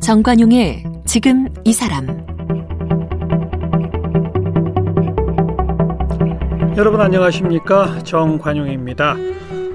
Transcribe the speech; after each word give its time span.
정관용의 0.00 0.84
지금 1.04 1.48
이 1.64 1.72
사람 1.72 2.06
여러분 6.76 7.02
안녕하십니까 7.02 7.98
정관용입니다. 8.02 9.16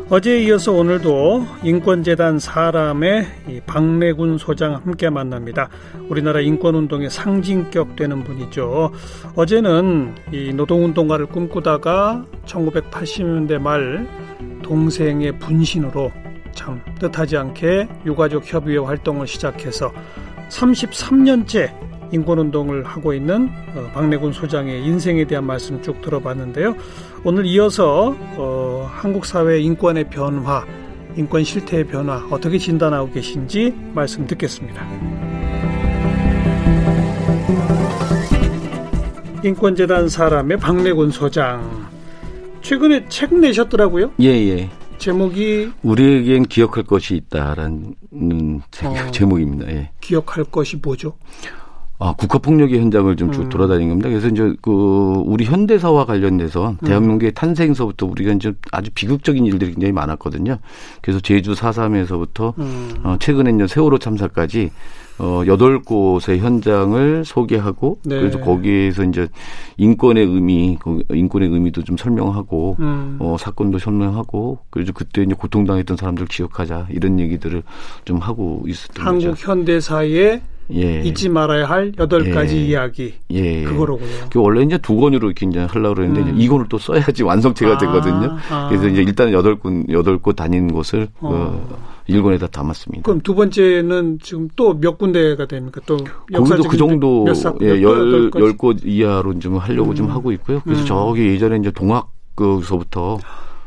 어제에 0.09 0.43
이어서 0.43 0.71
오늘도 0.73 1.45
인권재단 1.63 2.39
사람의 2.39 3.25
박래군 3.67 4.37
소장 4.37 4.75
함께 4.75 5.09
만납니다. 5.09 5.69
우리나라 6.09 6.39
인권운동의 6.39 7.09
상징격 7.09 7.95
되는 7.95 8.23
분이죠. 8.23 8.91
어제는 9.35 10.15
이 10.31 10.53
노동운동가를 10.53 11.27
꿈꾸다가 11.27 12.25
1980년대 12.45 13.59
말 13.59 14.07
동생의 14.63 15.37
분신으로 15.37 16.11
참 16.53 16.81
뜻하지 16.99 17.37
않게 17.37 17.87
유가족 18.05 18.51
협의회 18.51 18.79
활동을 18.79 19.27
시작해서 19.27 19.93
33년째 20.49 21.87
인권운동을 22.11 22.83
하고 22.85 23.13
있는 23.13 23.49
어, 23.75 23.89
박래군 23.93 24.31
소장의 24.31 24.83
인생에 24.85 25.25
대한 25.25 25.45
말씀 25.45 25.81
쭉 25.81 26.01
들어봤는데요. 26.01 26.75
오늘 27.23 27.45
이어서 27.45 28.15
어, 28.37 28.89
한국 28.91 29.25
사회 29.25 29.59
인권의 29.59 30.09
변화, 30.09 30.65
인권 31.17 31.43
실태의 31.43 31.87
변화 31.87 32.23
어떻게 32.29 32.59
진단하고 32.59 33.11
계신지 33.11 33.73
말씀 33.93 34.27
듣겠습니다. 34.27 34.87
인권재단 39.43 40.09
사람의 40.09 40.57
박래군 40.57 41.09
소장 41.09 41.87
최근에 42.61 43.07
책 43.09 43.33
내셨더라고요? 43.33 44.11
예, 44.19 44.27
예. 44.27 44.69
제목이 44.99 45.71
우리에겐 45.81 46.43
기억할 46.43 46.83
것이 46.83 47.15
있다라는 47.15 47.95
어, 48.83 49.11
제목입니다. 49.11 49.71
예. 49.71 49.91
기억할 50.01 50.43
것이 50.43 50.77
뭐죠? 50.77 51.17
아, 51.99 52.13
국가폭력의 52.13 52.79
현장을 52.79 53.15
좀쭉 53.15 53.43
음. 53.43 53.49
돌아다닌 53.49 53.89
겁니다. 53.89 54.09
그래서 54.09 54.27
이제 54.27 54.53
그 54.61 54.71
우리 55.25 55.45
현대사와 55.45 56.05
관련돼서 56.05 56.75
음. 56.81 56.85
대한민국의 56.85 57.33
탄생서부터 57.33 58.05
우리가 58.05 58.33
이제 58.33 58.53
아주 58.71 58.91
비극적인 58.93 59.45
일들이 59.45 59.71
굉장히 59.71 59.93
많았거든요. 59.93 60.59
그래서 61.01 61.19
제주 61.19 61.53
4.3에서부터 61.53 62.57
음. 62.59 62.89
어, 63.03 63.17
최근에 63.19 63.51
이제 63.51 63.65
세월호 63.65 63.97
참사까지 63.97 64.69
어, 65.19 65.41
여덟 65.47 65.81
곳의 65.81 66.37
현장을 66.39 67.25
소개하고 67.25 67.99
네. 68.03 68.19
그래서 68.19 68.39
거기에서 68.39 69.03
이제 69.03 69.27
인권의 69.77 70.23
의미, 70.23 70.77
인권의 71.11 71.49
의미도 71.49 71.83
좀 71.83 71.97
설명하고 71.97 72.77
음. 72.79 73.17
어, 73.19 73.35
사건도 73.39 73.79
설명하고 73.79 74.59
그래서 74.69 74.91
그때 74.91 75.23
이제 75.23 75.33
고통당했던 75.33 75.97
사람들 75.97 76.27
기억하자 76.27 76.87
이런 76.91 77.19
얘기들을 77.19 77.63
좀 78.05 78.19
하고 78.19 78.63
있었던 78.67 79.03
한국 79.03 79.29
거죠. 79.29 79.51
현대사의 79.51 80.41
예. 80.73 81.01
잊지 81.01 81.29
말아야 81.29 81.65
할 81.65 81.91
여덟 81.97 82.29
가지 82.31 82.57
예. 82.57 82.61
이야기. 82.65 83.13
예. 83.31 83.63
그거로군요. 83.63 84.09
그 84.31 84.39
원래 84.41 84.61
이제 84.63 84.77
두 84.77 84.95
권으로 84.97 85.27
이렇게 85.27 85.45
이제 85.45 85.59
하려고 85.59 85.95
그랬는데 85.95 86.31
음. 86.31 86.39
이 86.39 86.47
권을 86.47 86.65
또 86.69 86.77
써야지 86.77 87.23
완성체가 87.23 87.73
아. 87.73 87.77
되거든요. 87.77 88.37
아. 88.49 88.67
그래서 88.69 88.87
이제 88.87 89.01
일단 89.01 89.31
여덟 89.31 89.55
곳 89.55 89.73
여덟 89.89 90.17
곳 90.17 90.33
다닌 90.35 90.71
곳을 90.71 91.07
어. 91.21 91.29
어. 91.31 91.77
일권에다 92.09 92.47
담았습니다. 92.47 93.03
그럼 93.03 93.19
두 93.21 93.35
번째는 93.35 94.19
지금 94.21 94.47
또 94.55 94.73
몇 94.79 94.97
군데가 94.97 95.45
됩니까? 95.45 95.81
또 95.85 95.97
거기도 96.33 96.63
그 96.63 96.77
정도 96.77 97.23
몇 97.25 97.33
사, 97.33 97.53
예, 97.61 97.81
열, 97.81 98.31
열 98.33 98.53
곳 98.57 98.77
이하로 98.85 99.39
좀 99.39 99.57
하려고 99.57 99.89
음. 99.91 99.95
좀 99.95 100.09
하고 100.09 100.31
있고요. 100.31 100.61
그래서 100.63 100.81
음. 100.83 100.85
저기 100.85 101.27
예전에 101.27 101.57
이제 101.57 101.69
동학 101.71 102.09
그서부터 102.35 103.17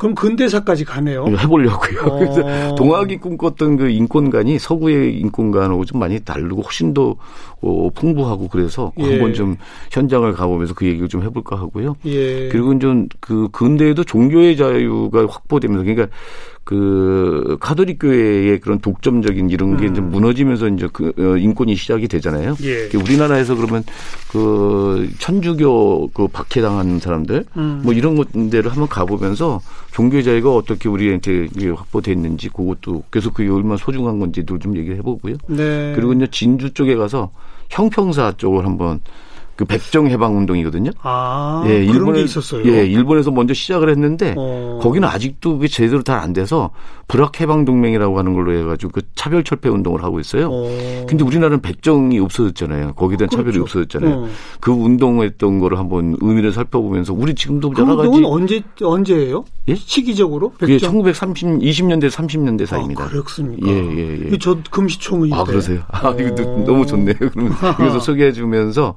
그럼 0.00 0.14
근대사까지 0.14 0.84
가네요. 0.86 1.26
해보려고요. 1.26 2.00
어. 2.10 2.18
그래서 2.18 2.74
동학이 2.74 3.18
꿈꿨던 3.18 3.76
그 3.76 3.91
인권관이 3.91 4.58
서구의 4.58 5.19
인권관하고 5.20 5.84
좀 5.84 6.00
많이 6.00 6.19
다르고 6.19 6.62
훨씬 6.62 6.94
더 6.94 7.14
어, 7.60 7.91
풍부하고 7.94 8.48
그래서 8.48 8.92
예. 8.98 9.04
한번 9.04 9.34
좀 9.34 9.56
현장을 9.92 10.32
가보면서 10.32 10.72
그 10.75 10.86
얘기를 10.86 11.06
좀 11.06 11.22
해볼까 11.22 11.56
하고요. 11.56 11.97
예. 12.06 12.48
그리고 12.48 12.78
좀 12.78 13.08
그 13.20 13.48
근대에도 13.52 14.04
종교의 14.04 14.56
자유가 14.56 15.26
확보되면서 15.28 15.84
그러니까 15.84 16.08
그 16.65 17.56
가톨릭 17.60 17.98
교회의 18.00 18.60
그런 18.60 18.78
독점적인 18.78 19.50
이런 19.50 19.76
게 19.76 19.87
음. 19.87 19.93
이제 19.93 20.00
무너지면서 20.00 20.69
이제 20.69 20.88
그 20.93 21.12
어, 21.19 21.37
인권이 21.37 21.75
시작이 21.75 22.06
되잖아요. 22.06 22.56
예. 22.62 22.88
우리나라에서 22.97 23.56
그러면 23.56 23.82
그 24.31 25.09
천주교 25.19 26.10
그 26.12 26.28
박해당한 26.28 27.00
사람들 27.00 27.44
음. 27.56 27.81
뭐 27.82 27.93
이런 27.93 28.15
것들을 28.15 28.70
한번 28.70 28.88
가보면서 28.88 29.60
종교 29.91 30.22
자유가 30.22 30.54
어떻게 30.54 30.88
우리한테 30.88 31.49
확보됐는지 31.75 32.50
그것도 32.50 33.04
계속 33.10 33.34
그게 33.34 33.49
얼마나 33.49 33.76
소중한 33.76 34.20
건지도 34.20 34.59
좀 34.59 34.76
얘기를 34.76 34.97
해보고요. 34.99 35.37
네. 35.49 35.93
그리고 35.97 36.12
이제 36.12 36.28
진주 36.31 36.72
쪽에 36.72 36.94
가서 36.94 37.31
형평사 37.70 38.32
쪽을 38.37 38.65
한번 38.65 39.00
그 39.60 39.66
백정 39.66 40.06
해방 40.06 40.38
운동이거든요. 40.38 40.91
아, 41.03 41.62
예, 41.66 41.84
일본에 41.84 42.22
있었어요. 42.22 42.65
예, 42.65 42.87
일본에서 42.87 43.31
먼저 43.31 43.53
시작을 43.53 43.91
했는데 43.91 44.34
어. 44.38 44.78
거기는 44.81 45.06
아직도 45.06 45.59
그게 45.59 45.69
제대로 45.69 46.03
잘 46.03 46.21
안 46.21 46.32
돼서 46.34 46.71
불악 47.09 47.41
해방 47.41 47.65
동맹이라고 47.65 48.19
하는 48.19 48.34
걸로 48.34 48.56
해가지고 48.56 48.93
그 48.93 49.03
차별 49.15 49.43
철폐 49.43 49.69
운동을 49.69 50.04
하고 50.04 50.20
있어요. 50.20 50.49
어. 50.53 51.06
근데 51.09 51.25
우리나라는 51.25 51.60
백정이 51.60 52.19
없어졌잖아요. 52.20 52.93
거기에 52.93 53.16
대한 53.16 53.28
그렇죠. 53.28 53.37
차별이 53.37 53.59
없어졌잖아요. 53.59 54.15
어. 54.15 54.28
그 54.60 54.70
운동했던 54.70 55.59
거를 55.59 55.78
한번 55.78 56.16
의미를 56.20 56.53
살펴보면서 56.53 57.12
우리 57.12 57.34
지금도 57.34 57.70
그 57.70 57.82
여러 57.82 57.97
가지 57.97 58.09
운동은 58.09 58.26
언제 58.26 58.62
언제예요? 58.81 59.44
예? 59.69 59.75
시기적으로? 59.75 60.50
백정? 60.59 60.69
그게 60.69 60.78
1930 60.78 61.49
20년대 61.60 62.10
30년대 62.10 62.66
사이입니다. 62.66 63.04
아, 63.04 63.09
그렇습니까? 63.09 63.66
예, 63.69 63.72
예, 63.72 64.31
예. 64.31 64.38
저 64.38 64.56
금시초문인데. 64.70 65.37
아, 65.37 65.44
그러세요? 65.44 65.82
아, 65.88 66.15
이거 66.19 66.34
너무 66.65 66.87
좋네요. 66.87 67.15
그러면 67.19 67.54
그래서 67.76 67.99
소개해 67.99 68.32
주면서 68.32 68.94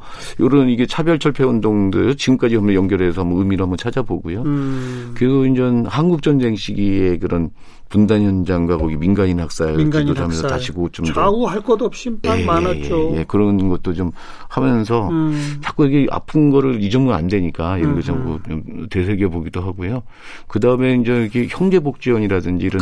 이런 0.53 0.69
이게 0.69 0.85
차별 0.85 1.17
철폐 1.17 1.43
운동들 1.43 2.15
지금까지 2.15 2.55
한번 2.55 2.75
연결해서 2.75 3.21
한번 3.21 3.39
의미를 3.39 3.63
한번 3.63 3.77
찾아보고요. 3.77 4.43
음. 4.43 5.11
그리고 5.15 5.45
이제 5.45 5.61
한국 5.87 6.21
전쟁 6.21 6.55
시기에 6.55 7.17
그런 7.17 7.49
분단 7.89 8.21
현장과 8.23 8.77
거기 8.77 8.95
민간인 8.95 9.39
학살 9.39 9.75
민간인 9.75 10.15
학살 10.15 10.49
다시 10.49 10.71
고좀 10.71 11.05
좌우 11.05 11.45
할 11.45 11.61
것 11.61 11.81
없이 11.81 12.11
딱 12.21 12.39
예, 12.39 12.45
많았죠. 12.45 13.11
예, 13.13 13.19
예, 13.19 13.25
그런 13.27 13.69
것도 13.69 13.93
좀 13.93 14.11
하면서 14.49 15.09
음. 15.09 15.59
자꾸 15.63 15.85
이게 15.87 16.07
아픈 16.11 16.49
거를 16.49 16.81
잊으면 16.81 17.13
안 17.13 17.27
되니까 17.27 17.77
이런 17.77 17.95
거 17.95 18.01
자꾸 18.01 18.39
좀 18.47 18.87
되새겨 18.89 19.29
보기도 19.29 19.61
하고요. 19.61 20.03
그 20.47 20.59
다음에 20.59 20.95
이제 20.95 21.13
이렇게 21.21 21.47
형제복지원이라든지 21.49 22.65
이런 22.65 22.79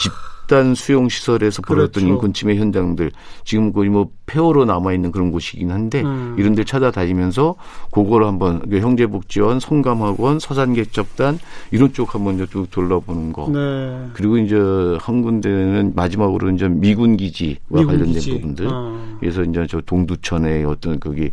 집 0.00 0.12
집단 0.52 0.74
수용 0.74 1.08
시설에서 1.08 1.62
벌어졌던 1.62 2.02
그렇죠. 2.02 2.14
인권 2.14 2.32
침해 2.34 2.56
현장들 2.56 3.10
지금 3.42 3.72
거의 3.72 3.88
뭐 3.88 4.10
폐허로 4.26 4.66
남아 4.66 4.92
있는 4.92 5.10
그런 5.10 5.32
곳이긴 5.32 5.70
한데 5.70 6.02
음. 6.02 6.36
이런 6.38 6.54
데 6.54 6.62
찾아다니면서 6.62 7.54
그거를 7.90 8.26
한번 8.26 8.60
그 8.68 8.78
형제복지원, 8.78 9.60
성감학원, 9.60 10.38
서산개척단 10.40 11.38
이런 11.70 11.92
쪽 11.94 12.14
한번 12.14 12.36
쭉 12.50 12.70
돌아보는 12.70 13.32
거. 13.32 13.48
네. 13.48 14.08
그리고 14.12 14.36
이제 14.36 14.56
한 15.00 15.22
군데는 15.22 15.92
마지막으로 15.94 16.50
이제 16.50 16.68
미군 16.68 17.16
기지와 17.16 17.56
미군 17.70 17.86
관련된 17.86 18.12
기지. 18.14 18.30
부분들. 18.32 18.66
어. 18.68 19.16
그래서 19.20 19.42
이제 19.44 19.66
저 19.68 19.80
동두천의 19.80 20.64
어떤 20.66 21.00
거기 21.00 21.30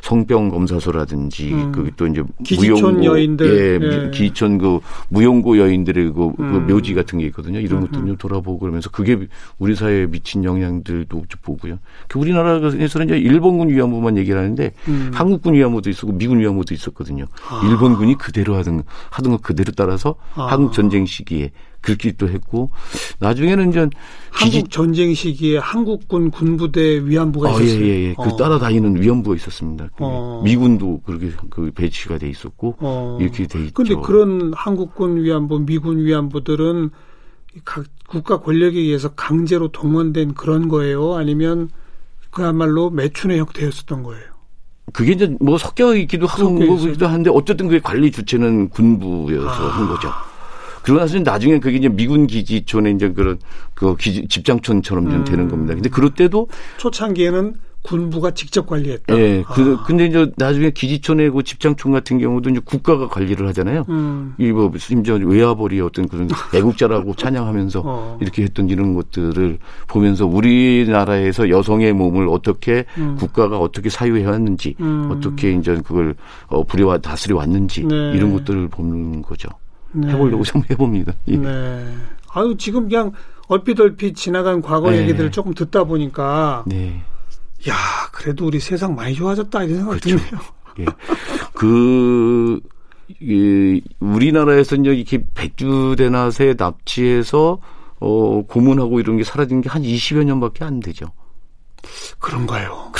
성병 0.00 0.48
검사소라든지 0.48 1.52
음. 1.52 1.72
거기 1.72 1.90
또 1.96 2.06
이제 2.06 2.22
기지촌 2.44 3.00
무용고, 3.00 3.04
여인들, 3.04 3.80
예, 3.82 4.06
예. 4.06 4.10
기지촌 4.10 4.58
그 4.58 4.78
무용고 5.10 5.58
여인들의 5.58 6.12
그, 6.12 6.32
그 6.36 6.42
음. 6.42 6.66
그 6.66 6.72
묘지 6.72 6.94
같은 6.94 7.18
게 7.18 7.26
있거든요. 7.26 7.60
이런 7.60 7.82
음. 7.82 7.86
것도 7.86 8.06
좀 8.06 8.16
돌아보고 8.16 8.61
그러면서 8.62 8.90
그게 8.90 9.26
우리 9.58 9.74
사회에 9.74 10.06
미친 10.06 10.44
영향들도 10.44 11.24
보고요. 11.42 11.78
그 12.08 12.18
우리나라에서는 12.18 13.08
이제 13.08 13.18
일본군 13.18 13.68
위안부만 13.70 14.16
얘기를 14.16 14.38
하는데 14.38 14.72
음. 14.86 15.10
한국군 15.12 15.54
위안부도 15.54 15.90
있었고 15.90 16.12
미군 16.12 16.38
위안부도 16.38 16.72
있었거든요. 16.72 17.24
아. 17.48 17.60
일본군이 17.66 18.16
그대로 18.16 18.54
하던 18.56 18.84
하던 19.10 19.32
거 19.32 19.38
그대로 19.38 19.72
따라서 19.76 20.14
아. 20.34 20.46
한국 20.46 20.72
전쟁 20.72 21.06
시기에 21.06 21.50
그렇게 21.80 22.12
또 22.12 22.28
했고 22.28 22.70
나중에는 23.18 23.70
이제 23.70 23.88
한국 24.30 24.70
전쟁 24.70 25.12
시기에 25.12 25.58
한국군 25.58 26.30
군부대 26.30 27.04
위안부가 27.04 27.50
어, 27.50 27.60
있었어요. 27.60 27.84
예, 27.84 27.88
예, 27.88 28.08
예. 28.10 28.14
그 28.14 28.22
어. 28.22 28.36
따라다니는 28.36 29.02
위안부가 29.02 29.34
있었습니다. 29.34 29.88
어. 29.98 30.42
미군도 30.44 31.00
그렇게 31.04 31.32
그 31.50 31.72
배치가 31.74 32.18
돼 32.18 32.28
있었고 32.30 32.76
어. 32.78 33.18
이렇게 33.20 33.48
돼 33.48 33.58
있죠. 33.64 33.74
근데 33.74 33.96
그런 33.96 34.52
한국군 34.54 35.24
위안부, 35.24 35.66
미군 35.66 35.98
위안부들은 36.04 36.90
각 37.64 37.84
국가 38.08 38.40
권력에 38.40 38.78
의해서 38.78 39.10
강제로 39.14 39.68
동원된 39.68 40.34
그런 40.34 40.68
거예요? 40.68 41.14
아니면 41.14 41.70
그야말로 42.30 42.90
매춘의 42.90 43.38
형태였었던 43.38 44.02
거예요? 44.02 44.24
그게 44.92 45.12
이제 45.12 45.34
뭐 45.40 45.58
섞여 45.58 45.94
있기도 45.94 46.26
하고 46.26 46.76
기도 46.76 47.06
한데 47.06 47.30
어쨌든 47.32 47.68
그게 47.68 47.80
관리 47.80 48.10
주체는 48.10 48.70
군부여서 48.70 49.48
아. 49.48 49.68
한 49.68 49.88
거죠. 49.88 50.10
그러고 50.82 51.00
나서 51.00 51.18
나중에 51.18 51.60
그게 51.60 51.76
이제 51.76 51.88
미군 51.88 52.26
기지촌에 52.26 52.90
이제 52.90 53.12
그런 53.12 53.38
그 53.74 53.96
기지, 53.96 54.26
집장촌처럼 54.28 55.06
음. 55.06 55.24
되는 55.24 55.48
겁니다. 55.48 55.74
근데 55.74 55.88
그럴 55.88 56.12
때도 56.12 56.48
초창기에는 56.78 57.54
군부가 57.82 58.30
직접 58.30 58.66
관리했다. 58.66 59.16
예. 59.18 59.42
그, 59.54 59.78
아. 59.80 59.84
근데 59.84 60.06
이제 60.06 60.30
나중에 60.36 60.70
기지촌의 60.70 61.30
그 61.30 61.42
집장촌 61.42 61.92
같은 61.92 62.18
경우도 62.18 62.50
이제 62.50 62.60
국가가 62.64 63.08
관리를 63.08 63.46
하잖아요. 63.48 63.84
음. 63.88 64.34
이뭐 64.38 64.70
심지어 64.78 65.16
외화벌이 65.16 65.80
어떤 65.80 66.08
그런 66.08 66.28
애국자라고 66.54 67.14
찬양하면서 67.16 67.82
어. 67.84 68.18
이렇게 68.20 68.44
했던 68.44 68.68
이런 68.68 68.94
것들을 68.94 69.58
보면서 69.88 70.26
우리나라에서 70.26 71.48
여성의 71.48 71.92
몸을 71.92 72.28
어떻게 72.28 72.84
음. 72.98 73.16
국가가 73.18 73.58
어떻게 73.58 73.90
사유해 73.90 74.24
왔는지 74.24 74.76
음. 74.80 75.10
어떻게 75.10 75.52
이제 75.52 75.74
그걸 75.84 76.14
어, 76.46 76.62
부려와 76.64 76.98
다스려 76.98 77.36
왔는지 77.36 77.84
네. 77.84 78.12
이런 78.14 78.32
것들을 78.32 78.68
보는 78.68 79.22
거죠. 79.22 79.48
네. 79.90 80.08
해보려고 80.08 80.44
좀 80.44 80.62
해봅니다. 80.70 81.12
예. 81.28 81.36
네. 81.36 81.84
아유 82.32 82.54
지금 82.56 82.88
그냥 82.88 83.12
얼핏 83.48 83.78
얼핏 83.80 84.14
지나간 84.14 84.62
과거 84.62 84.90
네. 84.90 84.98
얘기들을 84.98 85.32
조금 85.32 85.52
듣다 85.52 85.84
보니까. 85.84 86.64
네. 86.66 87.02
야, 87.68 87.74
그래도 88.12 88.46
우리 88.46 88.58
세상 88.60 88.94
많이 88.94 89.14
좋아졌다 89.14 89.62
이런 89.64 89.76
생각 89.78 89.90
그렇죠. 90.00 90.16
드네요. 90.16 90.40
예. 90.80 90.84
그 91.54 92.60
이, 93.20 93.80
우리나라에서 94.00 94.76
이제 94.76 94.94
이렇게 94.94 95.24
백주대낮에 95.34 96.54
납치해서 96.58 97.58
어 98.00 98.42
고문하고 98.46 98.98
이런 99.00 99.16
게 99.16 99.24
사라진 99.24 99.60
게 99.60 99.68
한 99.68 99.82
20여 99.82 100.24
년밖에 100.24 100.64
안 100.64 100.80
되죠. 100.80 101.06
그런가요? 102.18 102.90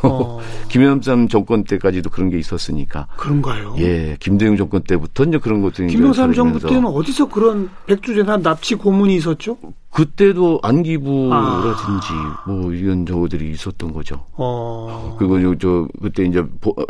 그렇죠. 0.00 0.14
어. 0.14 0.40
김영삼 0.68 1.28
정권 1.28 1.64
때까지도 1.64 2.10
그런 2.10 2.30
게 2.30 2.38
있었으니까. 2.38 3.06
그런가요? 3.16 3.74
예, 3.78 4.16
김대중 4.20 4.56
정권 4.56 4.82
때부터 4.82 5.24
이제 5.24 5.38
그런 5.38 5.62
것들이. 5.62 5.88
김영삼 5.88 6.32
정부 6.34 6.60
때는 6.60 6.86
어디서 6.86 7.28
그런 7.28 7.70
백주제나 7.86 8.38
납치 8.38 8.74
고문이 8.74 9.16
있었죠? 9.16 9.56
그때도 9.96 10.60
안기부라든지 10.62 12.08
아. 12.12 12.42
뭐 12.46 12.70
이런 12.70 13.06
저들이 13.06 13.50
있었던 13.52 13.94
거죠. 13.94 14.26
어. 14.32 15.16
그리고 15.18 15.56
저 15.56 15.88
그때 16.02 16.24
이제 16.26 16.44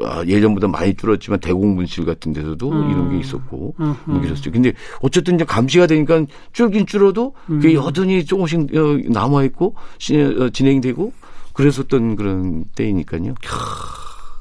아, 0.04 0.24
예전보다 0.26 0.66
많이 0.66 0.92
줄었지만 0.92 1.38
대공분실 1.38 2.04
같은 2.04 2.32
데서도 2.32 2.68
음. 2.68 2.90
이런 2.90 3.10
게 3.12 3.18
있었고 3.20 3.76
음. 3.78 3.94
뭐 4.06 4.20
이랬어요. 4.20 4.50
근데 4.50 4.72
어쨌든 5.00 5.36
이제 5.36 5.44
감시가 5.44 5.86
되니까 5.86 6.24
줄긴 6.52 6.84
줄어도 6.84 7.32
음. 7.48 7.60
그게 7.60 7.74
여전히 7.74 8.24
조금씩 8.24 8.74
어, 8.74 8.98
남아 9.08 9.44
있고 9.44 9.76
어, 9.76 10.48
진행되고 10.50 11.12
그랬었던 11.56 12.16
그런 12.16 12.64
때이니까요. 12.76 13.34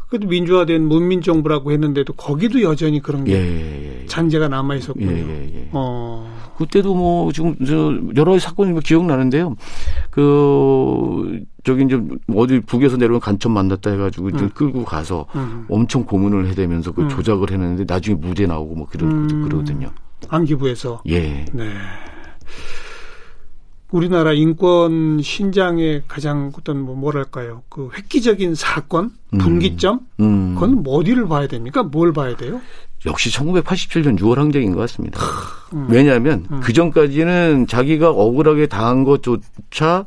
그래도 0.10 0.28
민주화된 0.28 0.88
문민 0.88 1.22
정부라고 1.22 1.72
했는데도 1.72 2.14
거기도 2.14 2.62
여전히 2.62 3.02
그런 3.02 3.24
게 3.24 3.34
예, 3.34 3.38
예, 3.38 4.02
예. 4.02 4.06
잔재가 4.06 4.50
남아 4.50 4.76
있었군요. 4.76 5.12
예, 5.12 5.18
예, 5.18 5.52
예, 5.56 5.70
어. 5.72 6.54
그때도 6.58 6.94
뭐 6.94 7.32
지금 7.32 7.56
저 7.66 7.98
여러 8.16 8.38
사건이 8.38 8.72
뭐 8.72 8.82
기억나는데요. 8.82 9.56
그 10.12 11.42
저기 11.64 11.84
이제 11.84 12.00
어디 12.34 12.60
북에서 12.60 12.98
내려온 12.98 13.20
간첩 13.20 13.52
만났다 13.52 13.92
해가지고 13.92 14.28
음. 14.28 14.50
끌고 14.54 14.86
가서 14.86 15.26
음. 15.36 15.66
엄청 15.70 16.06
고문을 16.06 16.48
해대면서 16.48 16.92
그 16.92 17.04
음. 17.04 17.10
조작을 17.10 17.52
해냈는데 17.52 17.86
나중에 17.92 18.16
무죄 18.16 18.46
나오고 18.46 18.76
뭐 18.76 18.88
그런 18.88 19.30
음. 19.30 19.44
그러거든요. 19.44 19.90
안기부에서. 20.30 21.02
예. 21.08 21.46
네. 21.52 21.74
우리나라 23.96 24.34
인권 24.34 25.22
신장의 25.22 26.04
가장 26.10 26.52
어떤 26.58 26.82
뭐 26.82 26.96
뭐랄까요 26.96 27.64
그 27.70 27.90
획기적인 27.96 28.54
사건 28.54 29.12
음. 29.34 29.38
분기점 29.38 30.02
음. 30.20 30.54
그건 30.56 30.84
뭐 30.84 30.98
어디를 30.98 31.30
봐야 31.30 31.48
됩니까? 31.48 31.82
뭘 31.82 32.12
봐야 32.12 32.36
돼요? 32.36 32.60
역시 33.06 33.30
1987년 33.32 34.20
6월 34.20 34.36
항쟁인 34.36 34.74
것 34.74 34.82
같습니다. 34.82 35.22
음. 35.74 35.88
왜냐하면 35.90 36.46
음. 36.52 36.60
그 36.60 36.74
전까지는 36.74 37.68
자기가 37.68 38.10
억울하게 38.10 38.68
당한 38.68 39.06
것조차 39.06 40.06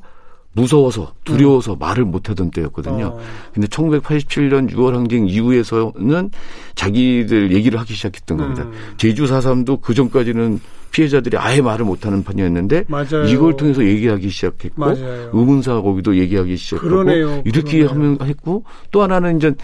무서워서 0.53 1.15
두려워서 1.25 1.73
음. 1.73 1.79
말을 1.79 2.05
못하던 2.05 2.51
때였거든요. 2.51 3.07
어. 3.07 3.21
근데 3.55 3.69
1987년 3.69 4.71
6월 4.71 4.93
항쟁 4.93 5.27
이후에서는 5.29 6.31
자기들 6.75 7.53
얘기를 7.53 7.81
하기 7.81 7.95
시작했던 7.95 8.37
겁니다. 8.37 8.65
음. 8.65 8.73
제주 8.99 9.25
4.3도 9.25 9.81
그 9.81 9.95
전까지는 9.95 10.61
피해자들이 10.91 11.37
아예 11.37 11.61
말을 11.61 11.85
못하는 11.85 12.25
판이었는데 12.25 12.85
맞아요. 12.89 13.25
이걸 13.29 13.57
통해서 13.57 13.85
얘기하기 13.85 14.29
시작했고 14.29 14.81
맞아요. 14.81 15.31
의문사 15.33 15.81
거기도 15.83 16.17
얘기하기 16.17 16.57
시작하고 16.57 16.89
그러네요. 16.89 17.43
이렇게 17.45 17.79
그러네요. 17.81 17.89
하면 17.89 18.19
했고 18.23 18.65
또 18.91 19.03
하나는 19.03 19.37
이제 19.37 19.55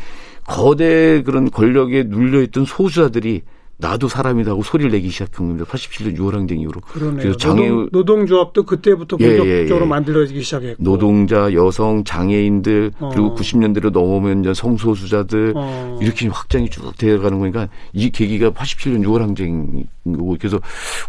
거대 0.46 1.22
그런 1.22 1.50
권력에 1.50 2.04
눌려 2.04 2.42
있던 2.42 2.64
소수자들이 2.64 3.42
나도 3.76 4.08
사람이라고 4.08 4.62
소리를 4.62 4.92
내기 4.92 5.10
시작한 5.10 5.48
겁니다. 5.48 5.64
87년 5.70 6.16
6월 6.16 6.32
항쟁 6.32 6.60
이후로. 6.60 6.80
그러네요. 6.80 7.18
그래서 7.18 7.36
장애 7.36 7.68
노동, 7.90 8.26
조합도 8.26 8.62
그때부터 8.62 9.16
예, 9.20 9.36
본격적으로 9.36 9.80
예, 9.80 9.84
예. 9.84 9.88
만들어지기 9.88 10.42
시작했고 10.42 10.82
노동자, 10.82 11.52
여성, 11.52 12.04
장애인들 12.04 12.92
어. 13.00 13.10
그리고 13.12 13.34
90년대로 13.34 13.90
넘어오면 13.90 14.40
이제 14.40 14.54
성소수자들 14.54 15.54
어. 15.56 15.98
이렇게 16.00 16.28
확장이 16.28 16.70
쭉 16.70 16.96
되어가는 16.96 17.38
거니까 17.40 17.68
이 17.92 18.10
계기가 18.10 18.52
87년 18.52 19.04
6월 19.04 19.18
항쟁이고 19.20 20.36
그래서 20.38 20.60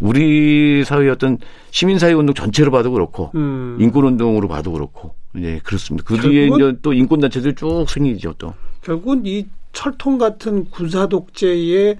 우리 0.02 0.84
사회의 0.84 1.10
어떤 1.12 1.38
시민사회 1.70 2.14
운동 2.14 2.34
전체로 2.34 2.72
봐도 2.72 2.92
그렇고 2.92 3.32
음. 3.36 3.78
인권 3.80 4.06
운동으로 4.06 4.48
봐도 4.48 4.72
그렇고 4.72 5.14
예 5.38 5.60
그렇습니다. 5.60 6.04
그 6.08 6.18
뒤에 6.20 6.48
이제 6.48 6.78
또 6.82 6.94
인권 6.94 7.20
단체들 7.20 7.56
쭉 7.56 7.86
생기죠 7.88 8.34
또. 8.38 8.54
결국은 8.82 9.26
이 9.26 9.46
철통 9.74 10.18
같은 10.18 10.66
군사 10.72 11.08
독재의 11.08 11.98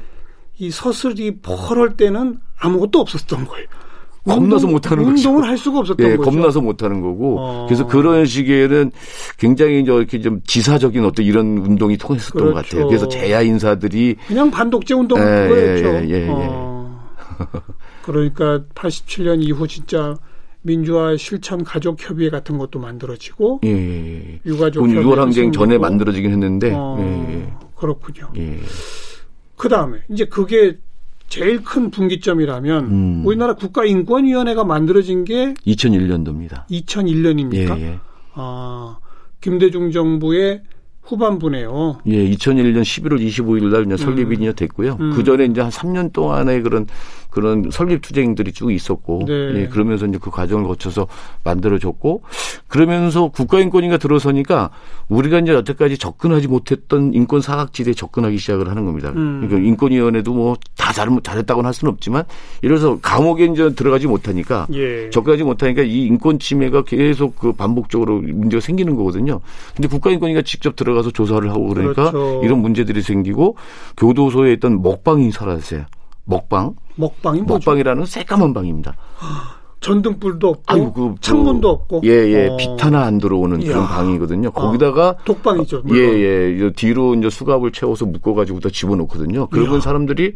이 0.58 0.72
서슬이 0.72 1.40
펄할 1.42 1.98
때는 1.98 2.40
아무것도 2.60 3.00
없었던 3.00 3.46
거예요. 3.46 3.68
겁나서 4.26 4.68
못하는 4.68 5.04
운동을 5.04 5.16
거죠. 5.16 5.30
운동을 5.30 5.48
할 5.48 5.58
수가 5.58 5.80
없었던 5.80 6.06
예, 6.06 6.18
거죠. 6.18 6.30
겁나서 6.30 6.62
못하는 6.62 7.02
거고. 7.02 7.40
어. 7.40 7.66
그래서 7.68 7.86
그런 7.86 8.26
시기에는 8.26 8.92
굉장히 9.38 9.82
이렇게 9.82 10.20
좀 10.20 10.42
지사적인 10.46 11.06
어떤 11.06 11.26
이런 11.26 11.58
운동이 11.60 11.98
통했었던 11.98 12.42
그렇죠. 12.42 12.54
것 12.54 12.64
같아요. 12.64 12.88
그래서 12.88 13.08
재야 13.08 13.42
인사들이 13.42 14.16
그냥 14.28 14.50
반독재 14.50 14.96
운동 14.96 15.20
예, 15.20 15.24
그거였죠. 15.24 15.88
예, 15.88 16.10
예, 16.10 16.22
예. 16.24 16.28
어. 16.30 17.06
그러니까 18.02 18.64
87년 18.74 19.44
이후 19.44 19.68
진짜 19.68 20.18
민주화 20.64 21.16
실천 21.18 21.64
가족 21.64 21.98
협의회 22.00 22.32
같은 22.32 22.58
것도 22.58 22.80
만들어지고 22.80 23.62
예, 23.64 23.70
예. 23.70 24.32
예. 24.34 24.40
유가족 24.46 24.90
유월 24.90 25.20
항쟁 25.20 25.52
전에 25.52 25.78
만들어지긴 25.78 26.32
했는데 26.32 26.72
어, 26.74 26.98
예, 27.00 27.54
그렇군요. 27.76 28.32
그 29.56 29.70
다음에 29.70 30.00
이제 30.10 30.26
그게 30.26 30.78
제일 31.28 31.64
큰 31.64 31.90
분기점이라면 31.92 32.86
음. 32.86 33.26
우리나라 33.26 33.56
국가인권위원회가 33.56 34.64
만들어진 34.64 35.26
게 35.26 35.54
2001년도입니다. 35.66 36.68
2001년입니까? 36.68 37.80
예, 37.80 37.84
예. 37.84 38.00
아, 38.34 38.98
김대중 39.42 39.92
정부의 39.92 40.62
후반부네요. 41.06 42.00
예, 42.08 42.30
2001년 42.32 42.82
11월 42.82 43.20
25일 43.26 43.72
날 43.72 43.86
이제 43.86 43.98
설립이 43.98 44.48
음. 44.48 44.54
됐고요. 44.56 44.98
음. 45.00 45.14
그 45.16 45.24
전에 45.24 45.46
이제 45.46 45.62
한 45.62 45.70
3년 45.70 46.12
동안의 46.12 46.64
그런 46.64 46.88
그런 47.30 47.70
설립 47.70 48.02
투쟁들이 48.02 48.54
쭉 48.54 48.72
있었고, 48.72 49.26
네. 49.28 49.34
예, 49.64 49.68
그러면서 49.68 50.06
이제 50.06 50.18
그 50.22 50.32
과정을 50.32 50.66
거쳐서 50.68 51.08
만들어졌고, 51.44 52.22
그러면서 52.70 53.28
국가인권위가 53.28 53.98
들어서니까 53.98 54.70
우리가 55.10 55.40
이제 55.40 55.52
여태까지 55.52 55.98
접근하지 55.98 56.48
못했던 56.48 57.14
인권 57.14 57.42
사각지대에 57.42 57.94
접근하기 57.94 58.38
시작을 58.38 58.70
하는 58.70 58.86
겁니다. 58.86 59.10
음. 59.10 59.46
그러니까 59.46 59.68
인권위원회도 59.68 60.34
뭐 60.34 60.56
다 60.78 60.94
잘못 60.94 61.24
잘했다고는 61.24 61.66
할 61.66 61.74
수는 61.74 61.92
없지만, 61.92 62.24
이래서 62.62 63.00
감옥에 63.02 63.46
이제 63.46 63.74
들어가지 63.74 64.06
못하니까, 64.08 64.68
예. 64.74 65.10
접근하지 65.10 65.44
못하니까 65.44 65.82
이 65.82 66.04
인권 66.04 66.38
침해가 66.38 66.84
계속 66.84 67.36
그 67.38 67.54
반복적으로 67.54 68.22
문제가 68.22 68.62
생기는 68.62 68.96
거거든요. 68.96 69.42
근데 69.76 69.88
국가인권위가 69.88 70.44
직접 70.44 70.76
들어 70.76 70.95
가서 70.96 71.12
조사를 71.12 71.48
하고 71.50 71.68
그러니까 71.68 72.12
그렇죠. 72.12 72.42
이런 72.44 72.60
문제들이 72.62 73.02
생기고 73.02 73.58
교도소에 73.98 74.54
있던 74.54 74.82
먹방이 74.82 75.32
사라졌어요. 75.32 75.86
먹방. 76.24 76.76
먹방이 76.96 77.42
먹방이라는 77.44 78.06
새까만 78.06 78.54
방입니다. 78.54 78.96
전등불도 79.82 80.48
없고 80.48 80.64
아유, 80.66 80.92
그, 80.92 81.10
그, 81.10 81.16
창문도 81.22 81.70
없고 81.70 82.02
예예 82.04 82.48
어. 82.48 82.58
빛 82.58 82.84
하나 82.84 83.04
안 83.04 83.20
들어오는. 83.20 83.60
그런 83.60 83.86
방이거든요. 83.86 84.50
거기다가 84.52 85.10
어, 85.10 85.18
독방이죠. 85.24 85.84
예예 85.92 86.60
예, 86.60 86.72
뒤로 86.72 87.14
이제 87.14 87.30
수갑을 87.30 87.72
채워서 87.72 88.06
묶어가지고 88.08 88.62
다 88.62 88.70
집어넣거든요. 88.72 89.48
그러면 89.52 89.82
사람들이 89.82 90.34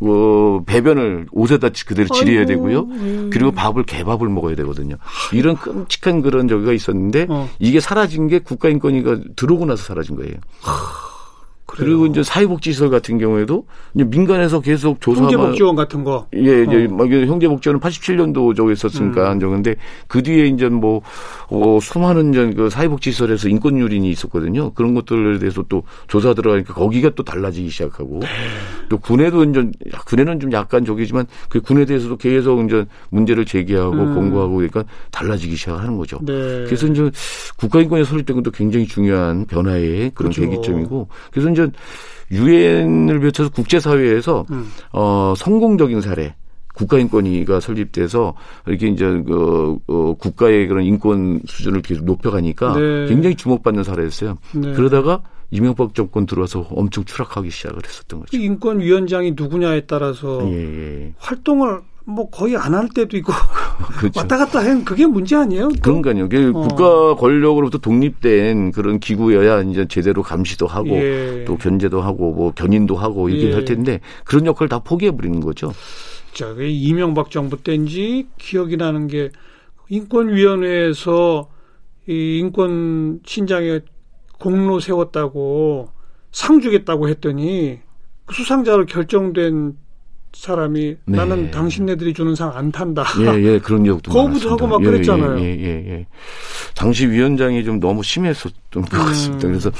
어, 0.00 0.62
배변을 0.66 1.26
옷에다 1.32 1.70
그대로 1.86 2.08
지려야 2.08 2.40
아이고, 2.40 2.48
되고요. 2.48 2.80
음. 2.90 3.30
그리고 3.32 3.50
밥을 3.52 3.84
개밥을 3.84 4.28
먹어야 4.28 4.54
되거든요. 4.56 4.96
이런 5.32 5.56
끔찍한 5.56 6.22
그런 6.22 6.48
저기가 6.48 6.72
있었는데 6.72 7.26
어. 7.28 7.48
이게 7.58 7.80
사라진 7.80 8.28
게 8.28 8.38
국가인권위가 8.38 9.20
들어오고 9.36 9.66
나서 9.66 9.82
사라진 9.84 10.16
거예요. 10.16 10.34
그리고 11.66 12.06
이제 12.06 12.22
사회복지시설 12.22 12.90
같은 12.90 13.18
경우에도 13.18 13.66
이제 13.94 14.04
민간에서 14.04 14.60
계속 14.60 15.00
조사만 15.00 15.32
형제복지원 15.32 15.76
같은 15.76 16.04
거. 16.04 16.26
예, 16.34 16.62
이제 16.62 16.88
어. 16.90 17.06
형제복지원은 17.06 17.80
87년도 17.80 18.56
저기 18.56 18.72
있었으니까 18.72 19.24
음. 19.24 19.30
한적인데 19.30 19.74
그 20.06 20.22
뒤에 20.22 20.46
이제 20.46 20.68
뭐 20.68 21.02
어, 21.48 21.78
수많은 21.82 22.30
이제 22.30 22.50
그 22.56 22.70
사회복지시설에서 22.70 23.48
인권 23.48 23.78
유린이 23.78 24.10
있었거든요. 24.10 24.72
그런 24.72 24.94
것들에 24.94 25.38
대해서 25.38 25.64
또 25.68 25.82
조사 26.06 26.34
들어가니까 26.34 26.72
거기가 26.72 27.10
또 27.10 27.24
달라지기 27.24 27.68
시작하고. 27.68 28.20
네. 28.86 28.88
또 28.88 28.98
군에도 28.98 29.44
이제 29.44 29.68
군에는 30.06 30.40
좀 30.40 30.52
약간 30.52 30.84
저기지만 30.84 31.26
그 31.48 31.60
군에 31.60 31.84
대해서도 31.84 32.16
계속 32.16 32.64
이제 32.64 32.84
문제를 33.10 33.44
제기하고 33.44 33.92
음. 33.92 34.14
공고하고 34.14 34.54
그러니까 34.56 34.84
달라지기 35.10 35.56
시작하는 35.56 35.96
거죠. 35.96 36.18
네. 36.22 36.64
그래서 36.64 36.86
이제 36.86 37.10
국가인권의 37.56 38.04
설립된 38.04 38.36
것도 38.36 38.50
굉장히 38.52 38.86
중요한 38.86 39.44
변화의 39.46 40.12
그런 40.14 40.32
그렇죠. 40.32 40.42
계기점이고 40.42 41.08
그래서 41.32 41.50
이제 41.50 41.70
유엔을 42.30 43.18
비롯해서 43.18 43.48
국제사회에서 43.50 44.46
음. 44.50 44.68
어 44.92 45.34
성공적인 45.36 46.00
사례 46.00 46.34
국가인권위가 46.74 47.60
설립돼서 47.60 48.34
이렇게 48.66 48.88
이제 48.88 49.04
그 49.26 49.78
어, 49.86 50.14
국가의 50.14 50.68
그런 50.68 50.84
인권 50.84 51.40
수준을 51.46 51.82
계속 51.82 52.04
높여가니까 52.04 52.74
네. 52.78 53.06
굉장히 53.06 53.34
주목받는 53.34 53.82
사례였어요. 53.82 54.36
네. 54.54 54.72
그러다가 54.74 55.22
이명박 55.50 55.94
정권 55.94 56.26
들어와서 56.26 56.66
엄청 56.70 57.04
추락하기 57.04 57.50
시작을 57.50 57.82
했었던 57.84 58.20
거죠. 58.20 58.36
인권위원장이 58.36 59.32
누구냐에 59.36 59.82
따라서 59.82 60.40
예, 60.50 60.54
예. 61.04 61.14
활동을 61.18 61.80
뭐 62.08 62.30
거의 62.30 62.56
안 62.56 62.74
할 62.74 62.88
때도 62.88 63.16
있고 63.16 63.32
그렇죠. 63.98 64.20
왔다 64.20 64.36
갔다 64.38 64.60
하는 64.60 64.84
그게 64.84 65.06
문제 65.06 65.34
아니에요? 65.36 65.68
또? 65.82 66.00
그러니까요. 66.00 66.28
그 66.28 66.52
어. 66.54 66.60
국가 66.68 67.14
권력으로부터 67.16 67.78
독립된 67.78 68.72
그런 68.72 69.00
기구여야 69.00 69.62
이제 69.62 69.86
제대로 69.88 70.22
감시도 70.22 70.66
하고 70.66 70.90
예. 70.90 71.44
또 71.46 71.56
견제도 71.56 72.00
하고 72.00 72.32
뭐 72.32 72.52
견인도 72.52 72.96
하고 72.96 73.28
이렇게 73.28 73.48
예. 73.50 73.54
할 73.54 73.64
텐데 73.64 74.00
그런 74.24 74.46
역할을 74.46 74.68
다 74.68 74.78
포기해 74.80 75.10
버리는 75.12 75.40
거죠. 75.40 75.72
자, 76.32 76.54
이명박 76.58 77.30
정부 77.30 77.56
때인지 77.62 78.28
기억이 78.38 78.76
나는 78.76 79.06
게 79.08 79.30
인권위원회에서 79.88 81.48
이 82.08 82.38
인권 82.38 83.20
신장에 83.24 83.80
공로 84.38 84.80
세웠다고 84.80 85.90
상 86.32 86.60
주겠다고 86.60 87.08
했더니 87.08 87.80
그 88.26 88.34
수상자로 88.34 88.86
결정된 88.86 89.76
사람이 90.34 90.96
네. 91.06 91.16
나는 91.16 91.50
당신네들이 91.50 92.12
주는 92.12 92.34
상 92.34 92.54
안 92.54 92.70
탄다. 92.70 93.04
예, 93.20 93.42
예, 93.42 93.58
그런 93.58 93.82
기억도 93.84 94.12
거부도 94.12 94.50
하고 94.50 94.66
막 94.66 94.82
예, 94.82 94.84
그랬잖아요. 94.84 95.40
예, 95.40 95.44
예, 95.44 95.66
예, 95.88 96.06
당시 96.74 97.06
위원장이 97.08 97.64
좀 97.64 97.80
너무 97.80 98.02
심했었던 98.02 98.82
것 98.82 98.90
같습니다. 98.90 99.46
음. 99.46 99.52
그래서 99.52 99.70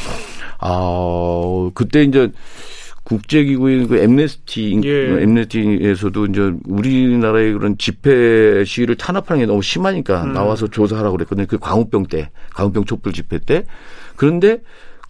아 0.59 1.71
그때 1.75 2.03
이제 2.05 2.31
국제기구인 3.05 3.87
그 3.89 3.99
엠네스티, 3.99 4.81
예. 4.85 5.23
엠네스티에서도 5.23 6.27
이제 6.27 6.53
우리나라의 6.67 7.53
그런 7.53 7.77
집회 7.79 8.65
시위를 8.65 8.97
탄압하는 8.97 9.43
게 9.43 9.47
너무 9.47 9.63
심하니까 9.63 10.25
음. 10.25 10.33
나와서 10.33 10.67
조사하라고 10.69 11.17
그랬거든요. 11.17 11.47
그 11.47 11.59
광우병 11.59 12.07
때, 12.07 12.31
광우병 12.55 12.85
촛불 12.87 13.13
집회 13.13 13.39
때. 13.39 13.65
그런데 14.17 14.61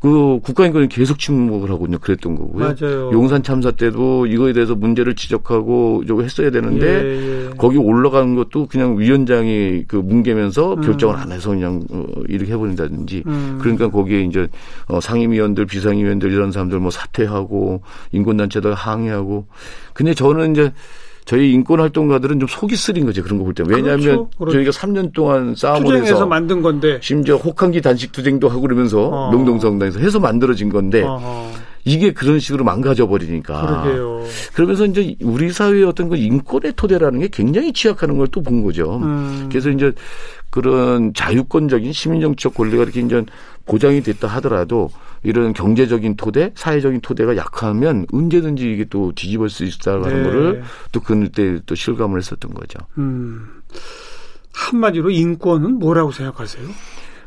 그 0.01 0.41
국가인권이 0.43 0.89
계속 0.89 1.19
침묵을 1.19 1.71
하고 1.71 1.87
그랬던 1.87 2.37
거고요. 2.37 2.65
맞아요. 2.65 3.11
용산 3.13 3.43
참사 3.43 3.71
때도 3.71 4.27
이거에 4.27 4.53
대해서 4.53 4.75
문제를 4.75 5.17
지적하고 5.17 6.05
저거 6.07 6.23
했어야 6.23 6.51
되는데 6.51 6.87
예, 6.87 7.47
예. 7.47 7.51
거기 7.57 7.79
올라간 7.79 8.37
것도 8.37 8.67
그냥 8.67 8.99
위원장이 8.99 9.85
그 9.89 9.97
뭉개면서 9.97 10.75
음. 10.75 10.81
결정을 10.83 11.17
안 11.17 11.33
해서 11.33 11.51
그냥 11.51 11.83
어, 11.91 12.05
이렇게 12.29 12.53
해버린다든지 12.53 13.23
음. 13.27 13.59
그러니까 13.61 13.91
거기에 13.91 14.23
이제 14.23 14.49
어, 14.87 15.01
상임위원들, 15.01 15.65
비상위원들 15.65 16.31
이런 16.31 16.53
사람들 16.53 16.79
뭐 16.79 16.91
사퇴하고 16.91 17.81
인권단체들 18.13 18.75
항의하고 18.75 19.47
근데 19.95 20.13
저는 20.13 20.53
이제 20.53 20.73
저희 21.27 21.53
인권 21.53 21.81
활동가들은 21.81 22.39
좀 22.41 22.49
속이 22.49 22.77
쓰린 22.77 23.05
거죠. 23.05 23.23
그런 23.23 23.39
거 23.39 23.45
볼 23.45 23.53
때. 23.53 23.65
왜냐하면 23.67 23.99
그렇죠. 24.01 24.31
그렇죠. 24.39 24.53
저희가 24.57 24.71
3년 24.71 25.13
동안 25.13 25.55
싸움을 25.57 26.05
해서 26.05 26.25
만든 26.25 26.63
건데 26.63 26.99
심지어 27.03 27.37
혹한기 27.37 27.83
단식 27.83 28.13
투쟁도 28.13 28.49
하고 28.49 28.61
그러면서 28.63 29.09
어. 29.09 29.31
명동성당에서 29.33 29.99
해서 29.99 30.21
만들어진 30.21 30.69
건데 30.71 31.03
어허. 31.03 31.51
이게 31.85 32.13
그런 32.13 32.39
식으로 32.39 32.65
망가져 32.65 33.07
버리니까. 33.09 33.67
그러게요. 33.85 34.25
그러면서 34.55 34.87
이제 34.87 35.17
우리 35.23 35.51
사회의 35.53 35.85
어떤 35.85 36.09
그 36.09 36.17
인권의 36.17 36.73
토대라는 36.77 37.21
게 37.21 37.29
굉장히 37.33 37.73
취약하는 37.73 38.17
걸 38.17 38.27
또 38.29 38.41
본 38.41 38.63
거죠. 38.65 38.97
음. 39.03 39.47
그래서 39.51 39.71
이제 39.71 39.93
그런 40.51 41.13
자유권적인 41.15 41.93
시민정치적 41.93 42.55
권리가 42.55 42.85
이렇게 42.85 43.01
이제 43.01 43.25
보장이 43.67 44.03
됐다 44.03 44.29
하더라도 44.29 44.91
이런 45.23 45.53
경제적인 45.53 46.17
토대, 46.17 46.53
사회적인 46.55 47.01
토대가 47.01 47.37
약하면 47.37 48.07
언제든지 48.13 48.71
이게 48.71 48.85
또 48.89 49.13
뒤집을 49.15 49.51
수 49.51 49.65
있다는 49.65 50.03
네. 50.03 50.23
거를 50.23 50.63
또 50.93 51.01
그때 51.01 51.59
또 51.67 51.75
실감을 51.75 52.19
했었던 52.19 52.55
거죠. 52.55 52.79
음. 52.99 53.49
한마디로 54.53 55.11
인권은 55.11 55.79
뭐라고 55.79 56.13
생각하세요? 56.13 56.67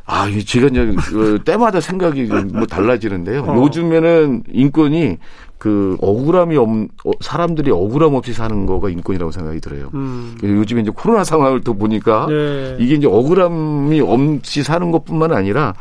아, 0.06 0.28
제가 0.28 0.68
이제 0.68 0.96
그 1.10 1.40
때마다 1.46 1.80
생각이 1.80 2.24
뭐 2.24 2.66
달라지는데요. 2.66 3.44
어. 3.44 3.56
요즘에는 3.58 4.44
인권이 4.52 5.18
그 5.60 5.98
억울함이 6.02 6.58
없, 6.58 6.70
어, 7.06 7.12
사람들이 7.20 7.70
억울함 7.70 8.16
없이 8.16 8.34
사는 8.34 8.66
거가 8.66 8.90
인권이라고 8.90 9.32
생각이 9.32 9.60
들어요. 9.60 9.92
음. 9.94 10.36
요즘에 10.42 10.82
이제 10.82 10.92
코로나 10.96 11.24
상황을 11.24 11.62
또 11.62 11.76
보니까 11.76 12.26
네. 12.28 12.78
이게 12.80 12.96
이제 12.96 13.06
억울함이 13.06 14.00
없이 14.00 14.64
사는 14.64 14.90
것뿐만 14.90 15.32
아니라 15.32 15.76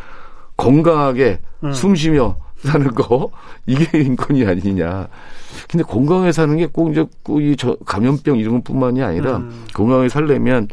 건강하게 0.59 1.39
음. 1.65 1.73
숨 1.73 1.95
쉬며 1.95 2.37
사는 2.57 2.87
거 2.95 3.31
이게 3.67 3.99
인권이 4.03 4.45
아니냐. 4.45 5.09
근데 5.71 5.85
건강하게 5.85 6.33
사는 6.33 6.55
게 6.59 6.67
꼭 6.67 6.91
이제 6.91 7.07
꼭이 7.23 7.57
감염병 7.87 8.37
이런 8.39 8.63
것뿐만이 8.63 9.03
아니라 9.03 9.39
음. 9.39 9.65
건강하게 9.73 10.09
살려면 10.11 10.69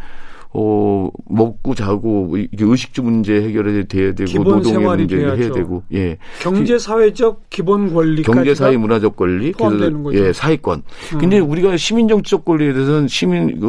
어, 0.57 1.09
먹고 1.29 1.75
자고 1.75 2.37
이게 2.37 2.63
의식주 2.63 3.03
문제 3.03 3.33
해결해야 3.41 3.83
돼야 3.83 4.13
되고 4.13 4.41
노동의 4.41 4.87
문제. 4.97 5.17
해야 5.17 5.35
되고 5.51 5.83
예 5.93 6.17
경제 6.41 6.79
사회적 6.79 7.49
기본 7.49 7.93
권리 7.93 8.21
경제 8.23 8.55
사회 8.55 8.77
문화적 8.77 9.17
권리 9.17 9.51
포함되는 9.51 10.01
거죠. 10.03 10.17
예 10.17 10.31
사회권. 10.33 10.83
음. 11.13 11.17
근데 11.19 11.39
우리가 11.39 11.75
시민 11.77 12.07
정치적 12.07 12.45
권리에 12.45 12.71
대해서는 12.73 13.07
시민 13.09 13.59
그 13.59 13.67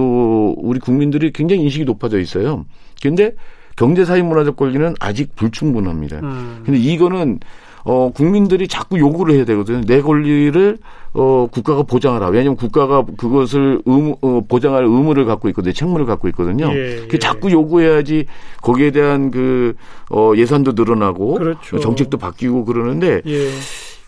우리 0.58 0.78
국민들이 0.78 1.32
굉장히 1.32 1.62
인식이 1.62 1.84
높아져 1.84 2.20
있어요. 2.20 2.64
근데 3.02 3.34
경제 3.76 4.04
사회 4.04 4.22
문화적 4.22 4.56
권리는 4.56 4.94
아직 5.00 5.36
불충분합니다. 5.36 6.20
음. 6.20 6.62
근데 6.64 6.78
이거는 6.80 7.40
어, 7.84 8.10
국민들이 8.12 8.66
자꾸 8.66 8.98
요구를 8.98 9.36
해야 9.36 9.44
되거든요. 9.44 9.80
내 9.82 10.00
권리를 10.00 10.78
어, 11.12 11.46
국가가 11.50 11.84
보장하라. 11.84 12.28
왜냐하면 12.28 12.56
국가가 12.56 13.04
그것을 13.16 13.80
의무, 13.84 14.16
어, 14.22 14.40
보장할 14.48 14.82
의무를 14.82 15.24
갖고 15.24 15.48
있거든요. 15.50 15.72
책무를 15.72 16.04
갖고 16.04 16.26
있거든요. 16.28 16.72
예, 16.74 17.06
예. 17.10 17.18
자꾸 17.18 17.50
요구해야지 17.52 18.26
거기에 18.60 18.90
대한 18.90 19.30
그 19.30 19.76
어, 20.10 20.32
예산도 20.34 20.72
늘어나고 20.72 21.34
그렇죠. 21.34 21.78
정책도 21.78 22.18
바뀌고 22.18 22.64
그러는데 22.64 23.22
예. 23.24 23.50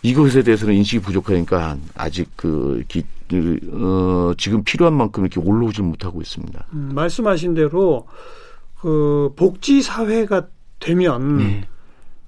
이것에 0.03 0.43
대해서는 0.43 0.73
인식이 0.75 1.01
부족하니까 1.01 1.77
아직 1.95 2.29
그 2.35 2.83
기, 2.89 3.03
어, 3.71 4.33
지금 4.37 4.63
필요한 4.63 4.93
만큼 4.93 5.25
이렇게 5.25 5.39
올라오질 5.39 5.85
못하고 5.85 6.21
있습니다. 6.21 6.65
음, 6.73 6.91
말씀하신 6.93 7.53
대로 7.53 8.05
그 8.81 9.33
복지 9.35 9.81
사회가 9.81 10.47
되면 10.79 11.37
네. 11.37 11.67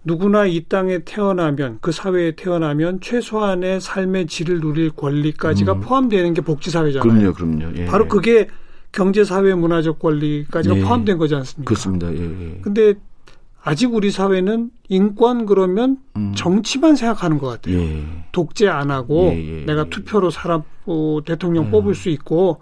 누구나 0.04 0.46
이 0.46 0.66
땅에 0.68 1.00
태어나면 1.00 1.78
그 1.82 1.92
사회에 1.92 2.36
태어나면 2.36 3.02
최소한의 3.02 3.80
삶의 3.80 4.28
질을 4.28 4.60
누릴 4.60 4.90
권리까지가 4.92 5.74
음. 5.74 5.82
포함되는 5.82 6.34
게 6.34 6.42
복지 6.42 6.72
사회잖아요. 6.72 7.34
그럼요, 7.34 7.34
그럼요. 7.34 7.78
예. 7.78 7.86
바로 7.86 8.08
그게 8.08 8.48
경제, 8.92 9.24
사회, 9.24 9.54
문화적 9.54 10.00
권리까지가 10.00 10.78
예. 10.78 10.82
포함된 10.82 11.18
거지 11.18 11.36
않습니까? 11.36 11.70
그렇습니다. 11.70 12.12
예, 12.14 12.18
예. 12.18 12.60
근데 12.62 12.96
아직 13.64 13.94
우리 13.94 14.10
사회는 14.10 14.72
인권 14.90 15.46
그러면 15.46 15.98
음. 16.18 16.34
정치만 16.36 16.96
생각하는 16.96 17.38
것 17.38 17.48
같아요. 17.48 17.80
예. 17.80 18.04
독재 18.32 18.68
안 18.68 18.90
하고 18.90 19.30
예, 19.34 19.60
예, 19.62 19.66
내가 19.66 19.86
투표로 19.86 20.32
사람 20.32 20.64
어, 20.86 21.20
대통령 21.26 21.66
음. 21.66 21.72
뽑을 21.72 21.94
수 21.94 22.10
있고 22.10 22.60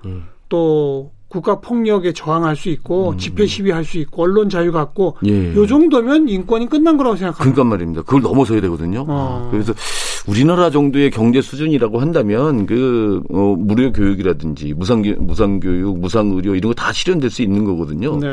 또 0.50 1.13
국가 1.29 1.59
폭력에 1.59 2.12
저항할 2.12 2.55
수 2.55 2.69
있고 2.69 3.12
음. 3.12 3.17
집회 3.17 3.45
시위할 3.45 3.86
수 3.86 4.00
있고 4.00 4.24
언론 4.24 4.50
자유 4.50 4.71
갖고 4.71 5.15
예. 5.25 5.53
요 5.55 5.65
정도면 5.67 6.27
인권이 6.27 6.67
끝난 6.67 6.98
거라고 6.98 7.15
생각합니다. 7.15 7.43
그러니까 7.43 7.63
말입니다. 7.63 8.01
그걸 8.01 8.21
넘어서야 8.21 8.59
되거든요. 8.62 9.05
어. 9.07 9.48
그래서 9.51 9.74
우리나라 10.27 10.69
정도의 10.69 11.12
경제 11.12 11.41
수준이라고 11.41 12.00
한다면 12.00 12.65
그 12.65 13.21
어, 13.29 13.55
무료 13.57 13.91
교육이라든지 13.93 14.74
무상 14.75 15.01
무상 15.19 15.59
교육, 15.59 16.00
무상 16.00 16.29
의료 16.31 16.55
이런 16.55 16.74
거 16.74 16.79
다 16.79 16.91
실현될 16.93 17.29
수 17.29 17.41
있는 17.41 17.63
거거든요. 17.65 18.17
네. 18.17 18.27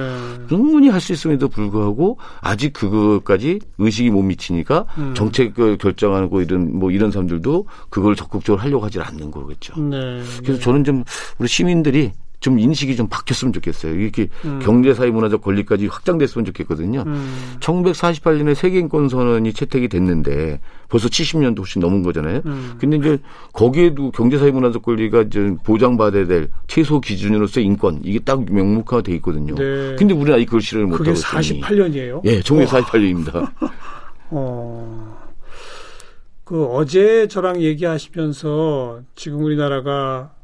충분히 0.48 0.88
할 0.88 1.00
수 1.00 1.12
있음에도 1.12 1.48
불구하고 1.48 2.16
아직 2.40 2.72
그것까지 2.72 3.60
의식이 3.78 4.10
못 4.10 4.22
미치니까 4.22 4.86
음. 4.98 5.14
정책을 5.14 5.76
결정하고 5.78 6.40
이런 6.40 6.78
뭐 6.78 6.90
이런 6.90 7.10
사람들도 7.10 7.66
그걸 7.90 8.16
적극적으로 8.16 8.62
하려고 8.62 8.84
하지 8.84 8.98
않는 9.00 9.30
거겠죠. 9.30 9.80
네. 9.80 10.20
그래서 10.42 10.60
저는 10.60 10.82
좀 10.84 11.04
우리 11.38 11.46
시민들이 11.48 12.12
좀 12.40 12.58
인식이 12.58 12.96
좀 12.96 13.08
바뀌었으면 13.08 13.52
좋겠어요. 13.52 13.94
이렇게 13.94 14.28
음. 14.44 14.60
경제사회 14.62 15.10
문화적 15.10 15.42
권리까지 15.42 15.86
확장됐으면 15.86 16.44
좋겠거든요. 16.46 17.04
음. 17.06 17.56
1948년에 17.60 18.54
세계인권 18.54 19.08
선언이 19.08 19.52
채택이 19.52 19.88
됐는데 19.88 20.60
벌써 20.88 21.08
70년도 21.08 21.58
훨씬 21.58 21.80
넘은 21.80 22.02
거잖아요. 22.02 22.42
음. 22.46 22.74
근데 22.78 22.96
이제 22.96 23.18
거기에도 23.52 24.10
경제사회 24.10 24.50
문화적 24.50 24.82
권리가 24.82 25.22
이제 25.22 25.54
보장받아야 25.64 26.26
될 26.26 26.48
최소 26.66 27.00
기준으로서 27.00 27.60
인권 27.60 28.00
이게 28.04 28.18
딱 28.18 28.44
명목화가 28.44 29.02
돼 29.02 29.14
있거든요. 29.16 29.54
네. 29.54 29.96
근데 29.98 30.14
우리는 30.14 30.34
아직 30.34 30.46
그걸 30.46 30.60
실현을 30.60 30.88
못 30.88 31.00
하고 31.00 31.10
있어요. 31.10 31.40
48년이에요? 31.40 32.20
예, 32.24 32.40
1948년입니다. 32.40 33.50
어. 34.30 35.26
그 36.44 36.64
어제 36.66 37.26
저랑 37.26 37.60
얘기하시면서 37.60 39.00
지금 39.16 39.42
우리나라가 39.42 40.35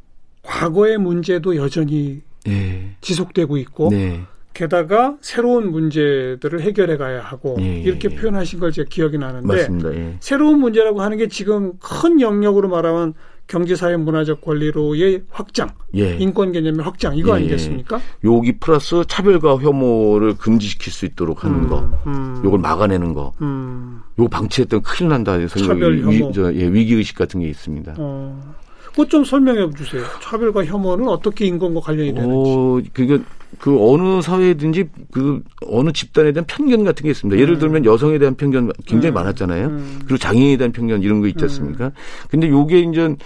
과거의 0.43 0.99
문제도 0.99 1.57
여전히 1.57 2.23
예. 2.49 2.97
지속되고 3.01 3.57
있고 3.59 3.91
네. 3.91 4.23
게다가 4.55 5.17
새로운 5.21 5.71
문제들을 5.71 6.61
해결해 6.61 6.97
가야 6.97 7.23
하고 7.23 7.57
예, 7.61 7.81
이렇게 7.81 8.09
예. 8.11 8.15
표현하신 8.15 8.61
걸 8.61 8.71
제가 8.73 8.89
기억이 8.91 9.17
나는데 9.17 9.47
맞습니다. 9.47 9.95
예. 9.95 10.17
새로운 10.21 10.59
문제라고 10.59 11.01
하는 11.01 11.17
게 11.17 11.29
지금 11.29 11.73
큰 11.79 12.21
영역으로 12.21 12.69
말하면 12.69 13.15
경제 13.47 13.75
사회 13.75 13.97
문화적 13.97 14.41
권리로의 14.41 15.25
확장, 15.31 15.71
예. 15.97 16.17
인권 16.17 16.53
개념의 16.53 16.85
확장 16.85 17.17
이거 17.17 17.31
예. 17.31 17.37
아니겠습니까? 17.37 18.01
여기 18.25 18.53
플러스 18.59 19.03
차별과 19.07 19.57
혐오를 19.57 20.37
금지시킬 20.37 20.93
수 20.93 21.07
있도록 21.07 21.45
하는 21.45 21.65
음, 21.65 21.69
거, 21.69 22.01
음. 22.07 22.41
요걸 22.45 22.61
막아내는 22.61 23.15
거, 23.15 23.33
음. 23.41 24.01
요거 24.19 24.29
방치했던 24.29 24.83
큰일 24.83 25.11
난다. 25.11 25.45
차별 25.49 25.99
혐오, 25.99 26.11
위, 26.11 26.33
저, 26.33 26.55
예, 26.55 26.69
위기 26.73 26.95
의식 26.95 27.17
같은 27.17 27.41
게 27.41 27.49
있습니다. 27.49 27.95
어. 27.99 28.55
그것 28.93 29.09
좀 29.09 29.25
설명해 29.25 29.71
주세요. 29.75 30.03
차별과 30.23 30.65
혐오는 30.67 31.09
어떻게 31.09 31.47
인권과 31.47 31.81
관련이 31.81 32.15
되는지. 32.15 32.31
어, 32.31 32.81
그게 32.93 33.19
그 33.59 33.77
어느 33.81 34.21
사회든지 34.23 34.85
그 35.11 35.43
어느 35.67 35.93
집단에 35.93 36.33
대한 36.33 36.47
편견 36.47 36.85
같은 36.85 37.05
게 37.05 37.11
있습니다. 37.11 37.41
예를 37.41 37.55
음. 37.55 37.59
들면 37.59 37.85
여성에 37.85 38.19
대한 38.19 38.35
편견 38.35 38.73
굉장히 38.87 39.13
음. 39.13 39.15
많았잖아요. 39.15 39.67
음. 39.67 39.99
그리고 40.01 40.19
장애인에 40.19 40.57
대한 40.59 40.73
편견 40.73 41.03
이런 41.03 41.21
거 41.21 41.27
있지 41.27 41.43
음. 41.43 41.45
않습니까? 41.45 41.93
근데 42.31 42.49
요게 42.49 42.81
이제 42.81 43.17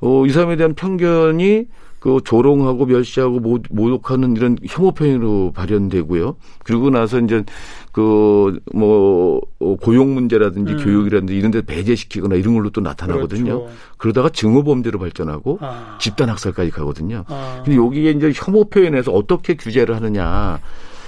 어, 0.00 0.26
이 0.26 0.30
사람에 0.30 0.56
대한 0.56 0.74
편견이 0.74 1.66
그 2.06 2.20
조롱하고 2.24 2.86
멸시하고 2.86 3.40
모독하는 3.68 4.36
이런 4.36 4.56
혐오 4.64 4.92
표현으로 4.92 5.50
발현되고요. 5.52 6.36
그리고 6.62 6.88
나서 6.88 7.18
이제 7.18 7.42
그뭐 7.90 9.40
어, 9.58 9.76
고용 9.82 10.14
문제라든지 10.14 10.74
음. 10.74 10.84
교육이라든지 10.84 11.36
이런 11.36 11.50
데 11.50 11.62
배제시키거나 11.62 12.36
이런 12.36 12.54
걸로 12.54 12.70
또 12.70 12.80
나타나거든요. 12.80 13.58
그렇죠. 13.58 13.76
그러다가 13.98 14.28
증오 14.28 14.62
범죄로 14.62 15.00
발전하고 15.00 15.58
아. 15.60 15.98
집단 16.00 16.28
학살까지 16.28 16.70
가거든요. 16.70 17.24
아. 17.26 17.62
근데 17.64 17.76
여기에 17.76 18.12
이제 18.12 18.32
혐오 18.32 18.66
표현에서 18.66 19.10
어떻게 19.10 19.56
규제를 19.56 19.96
하느냐. 19.96 20.60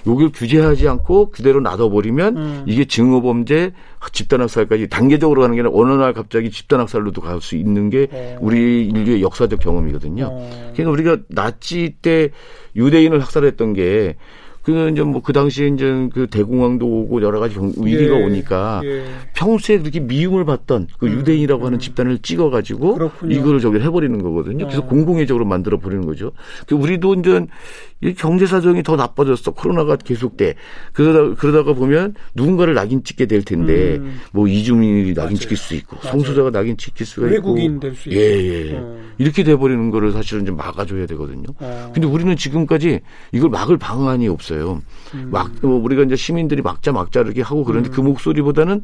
여기를 0.06 0.32
규제하지 0.32 0.88
않고 0.88 1.30
그대로 1.30 1.60
놔둬버리면 1.60 2.36
음. 2.36 2.64
이게 2.66 2.84
증오범죄, 2.84 3.72
집단학살까지 4.12 4.88
단계적으로 4.88 5.42
가는 5.42 5.54
게 5.54 5.62
아니라 5.62 5.74
어느 5.76 5.92
날 5.92 6.12
갑자기 6.12 6.50
집단학살로도 6.50 7.20
갈 7.20 7.38
수 7.40 7.56
있는 7.56 7.88
게 7.88 8.08
어. 8.10 8.38
우리 8.40 8.86
인류의 8.86 9.22
역사적 9.22 9.60
경험이거든요. 9.60 10.28
어. 10.30 10.72
그러니까 10.72 10.90
우리가 10.90 11.16
나치 11.28 11.94
때 12.02 12.30
유대인을 12.74 13.20
학살했던 13.20 13.74
게 13.74 14.16
그 14.68 14.90
이제 14.90 15.02
뭐 15.02 15.22
그 15.22 15.32
당시에 15.32 15.68
이제 15.68 16.08
그 16.12 16.26
대공황도 16.26 16.86
오고 16.86 17.22
여러 17.22 17.40
가지 17.40 17.56
위기가 17.58 18.18
예, 18.18 18.24
오니까 18.24 18.82
예. 18.84 19.04
평소에 19.34 19.78
그렇게 19.78 19.98
미움을 20.00 20.44
받던 20.44 20.88
그 20.98 21.06
음, 21.06 21.12
유대인이라고 21.12 21.62
음. 21.62 21.66
하는 21.66 21.78
집단을 21.78 22.18
찍어가지고 22.18 22.98
이거를 23.30 23.60
저기 23.60 23.78
해버리는 23.80 24.22
거거든요. 24.22 24.66
그래서 24.66 24.82
어. 24.82 24.86
공공의적으로 24.86 25.46
만들어 25.46 25.78
버리는 25.78 26.04
거죠. 26.04 26.32
그 26.66 26.74
우리도 26.74 27.14
이제 27.14 27.46
이 28.00 28.14
경제 28.14 28.46
사정이 28.46 28.82
더 28.82 28.94
나빠졌어. 28.96 29.52
코로나가 29.52 29.96
계속돼. 29.96 30.54
그러다 30.92 31.34
그러다가 31.40 31.72
보면 31.72 32.14
누군가를 32.34 32.74
낙인 32.74 33.02
찍게 33.02 33.26
될 33.26 33.42
텐데 33.42 33.96
음. 33.96 34.20
뭐 34.32 34.46
이주민이 34.48 35.14
낙인 35.14 35.36
찍힐 35.36 35.56
수 35.56 35.74
있고 35.76 35.96
맞아요. 35.96 36.12
성소자가 36.12 36.50
낙인 36.50 36.76
찍힐 36.76 37.06
수가 37.06 37.26
외국인 37.26 37.38
있고 37.38 37.48
외국인 37.54 37.80
될 37.80 37.94
수 37.94 38.08
있고 38.10 38.20
예, 38.20 38.70
예. 38.70 38.76
어. 38.76 38.98
이렇게 39.18 39.42
돼 39.42 39.56
버리는 39.56 39.90
거를 39.90 40.12
사실은 40.12 40.44
좀 40.46 40.56
막아줘야 40.56 41.06
되거든요. 41.06 41.46
어. 41.58 41.90
근데 41.92 42.06
우리는 42.06 42.36
지금까지 42.36 43.00
이걸 43.32 43.50
막을 43.50 43.78
방안이 43.78 44.28
없어요. 44.28 44.57
음. 45.14 45.30
막뭐 45.30 45.82
우리가 45.82 46.02
이제 46.02 46.16
시민들이 46.16 46.62
막자 46.62 46.92
막자 46.92 47.20
이렇게 47.20 47.42
하고 47.42 47.64
그런데 47.64 47.90
음. 47.90 47.92
그 47.92 48.00
목소리보다는 48.00 48.82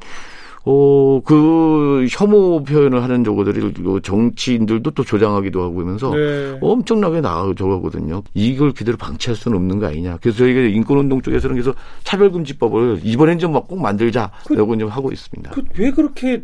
어, 0.66 1.20
그 1.24 2.06
혐오 2.08 2.64
표현을 2.64 3.02
하는 3.02 3.22
저거들이 3.22 3.74
정치인들도 4.02 4.92
또 4.92 5.04
조장하기도 5.04 5.62
하고 5.62 5.74
그러면서 5.74 6.14
네. 6.14 6.58
엄청나게 6.60 7.20
나아져가거든요. 7.20 8.22
이걸 8.32 8.72
그대로 8.72 8.96
방치할 8.96 9.36
수는 9.36 9.58
없는 9.58 9.78
거 9.78 9.88
아니냐. 9.88 10.18
그래서 10.22 10.38
저희가 10.38 10.60
인권운동 10.60 11.20
쪽에서는 11.20 11.54
그래서 11.54 11.74
차별금지법을 12.04 13.00
이번엔 13.02 13.38
좀꼭 13.38 13.78
만들자라고 13.78 14.66
그, 14.66 14.78
좀 14.78 14.88
하고 14.88 15.12
있습니다. 15.12 15.50
그, 15.50 15.62
왜 15.76 15.90
그렇게 15.90 16.42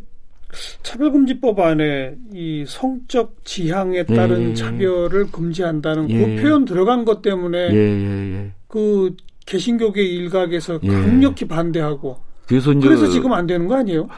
차별금지법 0.83 1.59
안에 1.59 2.15
이 2.33 2.65
성적 2.67 3.37
지향에 3.45 4.05
따른 4.05 4.51
예, 4.51 4.55
차별을 4.55 5.31
금지한다는 5.31 6.09
그 6.09 6.15
예, 6.15 6.37
그 6.37 6.43
표현 6.43 6.65
들어간 6.65 7.05
것 7.05 7.23
때문에 7.23 7.59
예, 7.59 7.75
예, 7.75 8.35
예. 8.35 8.53
그 8.67 9.15
개신교계 9.47 10.03
일각에서 10.03 10.81
예. 10.83 10.89
강력히 10.89 11.47
반대하고 11.47 12.19
그래서 12.47 12.73
이제 12.73 12.87
그래서 12.87 13.09
지금 13.09 13.33
안 13.33 13.47
되는 13.47 13.67
거 13.67 13.77
아니에요? 13.77 14.09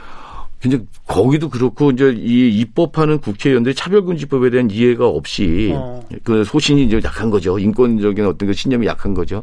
근데 0.62 0.78
거기도 1.08 1.48
그렇고 1.48 1.90
이제 1.90 2.14
이 2.16 2.48
입법하는 2.60 3.18
국회의원들이 3.18 3.74
차별금지법에 3.74 4.50
대한 4.50 4.70
이해가 4.70 5.08
없이 5.08 5.72
어. 5.74 6.00
그 6.22 6.44
소신이 6.44 6.84
이제 6.84 7.00
약한 7.04 7.30
거죠. 7.30 7.58
인권적인 7.58 8.24
어떤 8.24 8.46
그 8.46 8.52
신념이 8.54 8.86
약한 8.86 9.12
거죠. 9.12 9.42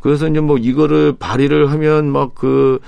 그래서 0.00 0.26
이제 0.26 0.40
뭐 0.40 0.58
이거를 0.58 1.14
발의를 1.18 1.70
하면 1.70 2.10
막그 2.10 2.80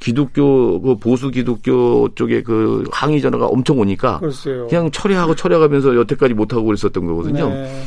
기독교 0.00 0.80
그 0.80 0.96
보수 0.96 1.30
기독교 1.30 2.08
쪽에 2.14 2.42
그 2.42 2.84
항의 2.92 3.20
전화가 3.20 3.46
엄청 3.46 3.78
오니까 3.78 4.18
글쎄요. 4.20 4.66
그냥 4.68 4.90
철회하고 4.90 5.34
철회하면서 5.34 5.96
여태까지 5.96 6.34
못 6.34 6.52
하고 6.52 6.64
그랬었던 6.64 7.06
거거든요. 7.06 7.48
네. 7.48 7.82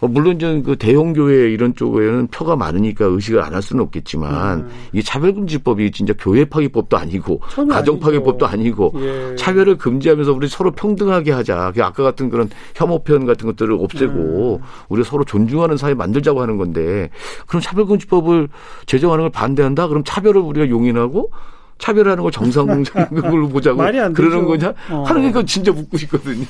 어, 0.00 0.08
물론 0.08 0.38
그 0.62 0.76
대형 0.76 1.12
교회 1.12 1.50
이런 1.52 1.74
쪽에는 1.74 2.28
표가 2.28 2.56
많으니까 2.56 3.04
의식을 3.04 3.42
안 3.42 3.50
할 3.50 3.62
수는 3.62 3.82
없겠지만 3.82 4.58
음. 4.60 4.70
이 4.92 5.02
차별금지법이 5.02 5.90
진짜 5.90 6.14
교회 6.18 6.44
파기법도 6.44 6.96
아니고 6.96 7.40
가정 7.68 7.98
파기법도 7.98 8.46
아니고 8.46 8.92
예. 8.96 9.34
차별을 9.36 9.76
금지하면서 9.76 10.32
우리 10.32 10.46
서로 10.48 10.70
평등하게 10.70 11.32
하자. 11.32 11.72
그 11.74 11.82
아까 11.82 12.02
같은 12.04 12.30
그런 12.30 12.48
혐오 12.76 13.02
표현 13.02 13.26
같은 13.26 13.46
것들을 13.46 13.74
없애고 13.74 14.60
음. 14.62 14.66
우리 14.88 15.02
서로 15.04 15.24
존중하는 15.24 15.76
사회 15.76 15.94
만들자고 15.94 16.40
하는 16.40 16.56
건데 16.56 17.10
그럼 17.46 17.60
차별금지법을 17.60 18.48
제정하는 18.86 19.24
걸 19.24 19.30
반대한다? 19.30 19.88
그럼 19.88 20.04
차별을 20.04 20.40
우리가 20.40 20.68
용인하고 20.68 21.30
차별하는 21.78 22.22
걸 22.22 22.30
정상적으로 22.30 23.48
보자고 23.50 23.78
그러는 24.12 24.44
거냐? 24.46 24.74
어. 24.90 25.02
하는 25.02 25.22
게 25.22 25.44
진짜 25.44 25.72
묻고 25.72 25.96
싶거든요. 25.96 26.44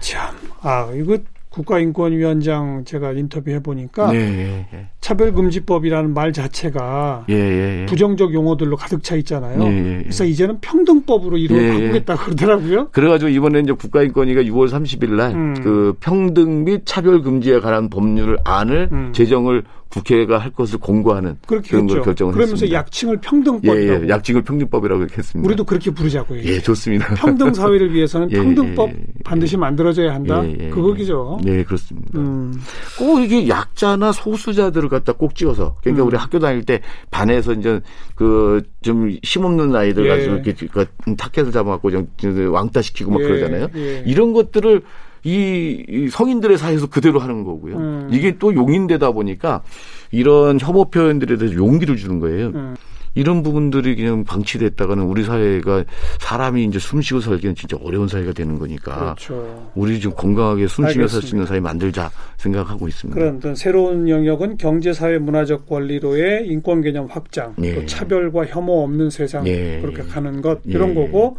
참, 0.00 0.34
아 0.62 0.90
이거 0.94 1.16
국가인권위원장 1.52 2.84
제가 2.84 3.12
인터뷰해 3.12 3.60
보니까 3.62 4.10
네, 4.10 4.18
예, 4.18 4.66
예. 4.72 4.86
차별금지법이라는 5.00 6.14
말 6.14 6.32
자체가 6.32 7.26
예, 7.28 7.34
예, 7.34 7.82
예. 7.82 7.86
부정적 7.86 8.32
용어들로 8.34 8.76
가득 8.76 9.02
차 9.02 9.16
있잖아요. 9.16 9.62
예, 9.62 10.00
그래서 10.02 10.24
이제는 10.24 10.60
평등법으로 10.60 11.36
이름을 11.36 11.70
바꾸겠다 11.70 12.16
그러더라고요. 12.16 12.88
그래가지고 12.90 13.28
이번에 13.30 13.60
이제 13.60 13.72
국가인권위가 13.72 14.42
6월 14.42 14.68
30일 14.68 15.10
날그 15.10 15.88
음. 15.88 15.94
평등 16.00 16.64
및 16.64 16.82
차별금지에 16.84 17.60
관한 17.60 17.90
법률 17.90 18.38
안을 18.44 18.88
음. 18.92 19.12
제정을 19.12 19.64
국회가 19.92 20.38
할 20.38 20.50
것을 20.50 20.78
공고하는 20.78 21.36
그런 21.46 21.62
걸 21.86 22.02
결정을 22.02 22.32
그러면서 22.32 22.52
했습니다. 22.64 22.78
약칭을 22.78 23.20
평등법이라고. 23.20 24.02
예, 24.02 24.04
예, 24.06 24.08
약칭을 24.08 24.42
평등법이라고 24.42 25.02
했습니다. 25.02 25.46
우리도 25.46 25.64
그렇게 25.64 25.90
부르자고요. 25.90 26.42
예, 26.44 26.60
좋습니다. 26.60 27.14
평등 27.14 27.52
사회를 27.54 27.92
위해서는 27.92 28.30
예, 28.30 28.36
평등법 28.36 28.88
예, 28.88 28.94
예, 28.94 29.04
반드시 29.22 29.56
만들어져야 29.56 30.14
한다. 30.14 30.42
예, 30.46 30.70
그거기죠. 30.70 31.40
네, 31.44 31.62
그렇습니다. 31.64 32.18
음. 32.18 32.54
꼭 32.98 33.20
이게 33.20 33.48
약자나 33.48 34.12
소수자들을 34.12 34.88
갖다 34.88 35.12
꼭 35.12 35.34
찍어서 35.34 35.76
그러니까 35.82 36.04
음. 36.04 36.08
우리 36.08 36.16
학교 36.16 36.38
다닐 36.38 36.64
때 36.64 36.80
반에서 37.10 37.52
이제 37.52 37.80
그 38.14 38.62
좀 38.82 39.10
힘없는 39.22 39.74
아이들 39.74 40.08
가지고 40.08 40.34
이렇게 40.34 40.52
그 40.66 40.86
타켓을 41.16 41.52
잡아갖고 41.52 41.90
좀 41.90 42.08
왕따 42.52 42.82
시키고 42.82 43.12
막 43.12 43.18
그러잖아요. 43.18 43.68
이런 44.04 44.32
것들을 44.32 44.82
이, 45.24 46.08
성인들의 46.10 46.58
사이에서 46.58 46.86
그대로 46.88 47.20
하는 47.20 47.44
거고요. 47.44 47.76
음. 47.76 48.08
이게 48.10 48.36
또 48.38 48.54
용인되다 48.54 49.12
보니까 49.12 49.62
이런 50.10 50.58
혐오 50.60 50.86
표현들에 50.86 51.36
대해서 51.36 51.56
용기를 51.56 51.96
주는 51.96 52.18
거예요. 52.18 52.48
음. 52.48 52.74
이런 53.14 53.42
부분들이 53.42 53.94
그냥 53.94 54.24
방치됐다가는 54.24 55.04
우리 55.04 55.22
사회가 55.22 55.84
사람이 56.18 56.64
이제 56.64 56.78
숨쉬고 56.78 57.20
살기는 57.20 57.54
진짜 57.54 57.76
어려운 57.84 58.08
사회가 58.08 58.32
되는 58.32 58.58
거니까 58.58 59.14
그렇죠. 59.16 59.70
우리 59.74 60.00
좀 60.00 60.14
건강하게 60.14 60.66
숨쉬며 60.66 61.06
살 61.08 61.20
수 61.20 61.34
있는 61.34 61.46
사회 61.46 61.60
만들자 61.60 62.10
생각하고 62.38 62.88
있습니다. 62.88 63.20
그런 63.20 63.54
새로운 63.54 64.08
영역은 64.08 64.56
경제 64.56 64.94
사회 64.94 65.18
문화적 65.18 65.66
권리로의 65.68 66.46
인권 66.48 66.80
개념 66.80 67.06
확장, 67.10 67.54
예. 67.62 67.74
또 67.74 67.84
차별과 67.84 68.46
혐오 68.46 68.82
없는 68.82 69.10
세상 69.10 69.46
예. 69.46 69.80
그렇게 69.82 70.02
가는 70.08 70.40
것 70.40 70.60
이런 70.64 70.90
예. 70.90 70.94
거고 70.94 71.36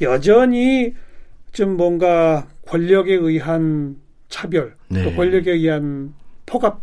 여전히 0.00 0.92
좀 1.52 1.76
뭔가 1.76 2.48
권력에 2.66 3.14
의한 3.14 3.96
차별, 4.28 4.74
네. 4.88 5.04
또 5.04 5.14
권력에 5.14 5.52
의한 5.52 6.14
폭압, 6.46 6.82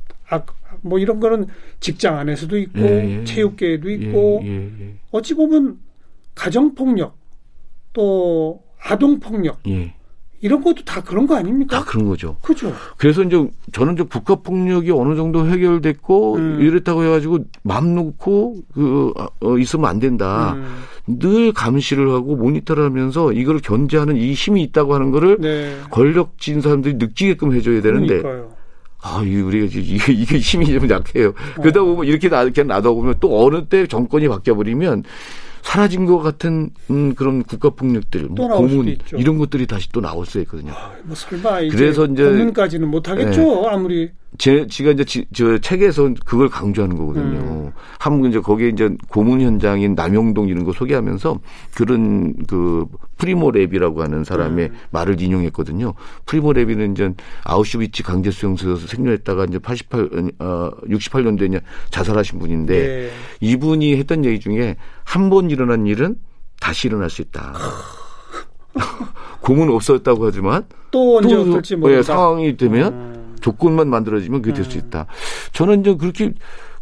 뭐 0.81 0.99
이런 0.99 1.19
거는 1.19 1.47
직장 1.79 2.17
안에서도 2.17 2.57
있고 2.57 2.79
예, 2.79 3.19
예. 3.19 3.23
체육계에도 3.23 3.89
있고 3.89 4.41
예, 4.43 4.47
예, 4.47 4.71
예. 4.81 4.93
어찌 5.11 5.33
보면 5.33 5.79
가정 6.33 6.75
폭력 6.75 7.17
또 7.93 8.63
아동 8.79 9.19
폭력 9.19 9.59
예. 9.67 9.93
이런 10.45 10.63
것도 10.63 10.83
다 10.85 11.01
그런 11.01 11.25
거 11.25 11.35
아닙니까? 11.35 11.79
다 11.79 11.85
그런 11.85 12.07
거죠. 12.07 12.37
그죠. 12.43 12.71
그래서 12.97 13.23
이제 13.23 13.49
저는 13.71 13.95
이제 13.95 14.03
국가 14.03 14.35
폭력이 14.35 14.91
어느 14.91 15.15
정도 15.15 15.47
해결됐고 15.47 16.35
음. 16.35 16.61
이랬다고 16.61 17.03
해가지고 17.03 17.39
맘 17.63 17.95
놓고 17.95 18.57
그 18.71 19.11
어, 19.41 19.57
있으면 19.57 19.89
안 19.89 19.99
된다. 19.99 20.53
음. 20.53 20.83
늘 21.07 21.51
감시를 21.51 22.11
하고 22.11 22.35
모니터를 22.35 22.83
하면서 22.83 23.31
이걸 23.33 23.57
견제하는 23.57 24.17
이 24.17 24.33
힘이 24.33 24.61
있다고 24.61 24.93
하는 24.93 25.09
거를 25.09 25.37
네. 25.39 25.77
권력진 25.89 26.61
사람들이 26.61 26.93
느끼게끔 26.95 27.51
해줘야 27.53 27.81
되는데. 27.81 28.21
그러니까요. 28.21 28.49
아, 29.01 29.17
우리가 29.21 29.65
이게, 29.65 30.13
이게 30.13 30.37
힘이 30.37 30.67
좀 30.67 30.87
약해요. 30.87 31.29
어. 31.29 31.61
그러다 31.61 31.81
보면 31.81 32.05
이렇게 32.05 32.29
나, 32.29 32.43
이렇게 32.43 32.61
놔둬 32.61 32.93
보면 32.93 33.15
또 33.19 33.43
어느 33.43 33.65
때 33.65 33.87
정권이 33.87 34.27
바뀌어버리면 34.27 35.05
사라진 35.65 36.05
것 36.05 36.19
같은 36.19 36.69
음, 36.91 37.15
그런 37.15 37.41
국가 37.41 37.71
폭력들, 37.71 38.27
뭐 38.27 38.47
고문 38.49 38.95
이런 39.17 39.39
것들이 39.39 39.65
다시 39.65 39.91
또 39.91 39.99
나올 39.99 40.27
수 40.27 40.39
있거든요. 40.41 40.71
아, 40.71 40.93
뭐 41.03 41.15
설마 41.15 41.61
이제 41.61 41.75
그래서 41.75 42.05
이제 42.05 42.23
고문까지는 42.23 42.87
못 42.87 43.09
하겠죠. 43.09 43.41
네. 43.41 43.67
아무리 43.69 44.11
제 44.37 44.67
제가 44.67 44.91
이제 44.91 45.03
지, 45.03 45.25
저 45.33 45.57
책에서 45.57 46.13
그걸 46.25 46.49
강조하는 46.49 46.97
거거든요. 46.97 47.39
음. 47.39 47.71
한번 47.99 48.29
이제 48.29 48.39
거기에 48.39 48.69
이제 48.69 48.89
고문 49.09 49.41
현장인 49.41 49.95
남영동 49.95 50.47
이런 50.47 50.63
거 50.63 50.73
소개하면서 50.73 51.39
그런 51.75 52.33
그 52.47 52.85
프리모 53.17 53.55
레비라고 53.55 53.97
하는 53.99 54.23
사람의 54.23 54.65
음. 54.67 54.75
말을 54.91 55.21
인용했거든요. 55.21 55.93
프리모 56.25 56.56
레비는 56.56 56.91
이제 56.91 57.13
아우슈비츠 57.43 58.03
강제 58.03 58.31
수용소에서 58.31 58.87
생존했다가 58.87 59.45
이제 59.45 59.59
88 59.59 60.09
어, 60.39 60.71
68년도에 60.87 61.47
이제 61.49 61.61
자살하신 61.89 62.39
분인데 62.39 62.87
네. 62.87 63.09
이분이 63.41 63.95
했던 63.97 64.25
얘기 64.25 64.39
중에 64.39 64.75
한 65.03 65.29
번 65.29 65.49
일어난 65.49 65.87
일은 65.87 66.15
다시 66.59 66.87
일어날 66.87 67.09
수 67.09 67.21
있다. 67.21 67.53
공은 69.41 69.69
없었다고 69.73 70.25
하지만 70.25 70.65
또 70.91 71.17
언제 71.17 71.35
어떨지 71.35 71.75
모른다. 71.75 71.97
예, 71.99 72.03
상황이 72.03 72.55
되면 72.57 72.93
음. 72.93 73.24
조건만 73.45 73.89
만들어지면 73.89 74.41
그게 74.41 74.55
될수 74.55 74.79
네. 74.79 74.87
있다. 74.87 75.05
저는 75.53 75.81
이제 75.81 75.93
그렇게 75.93 76.33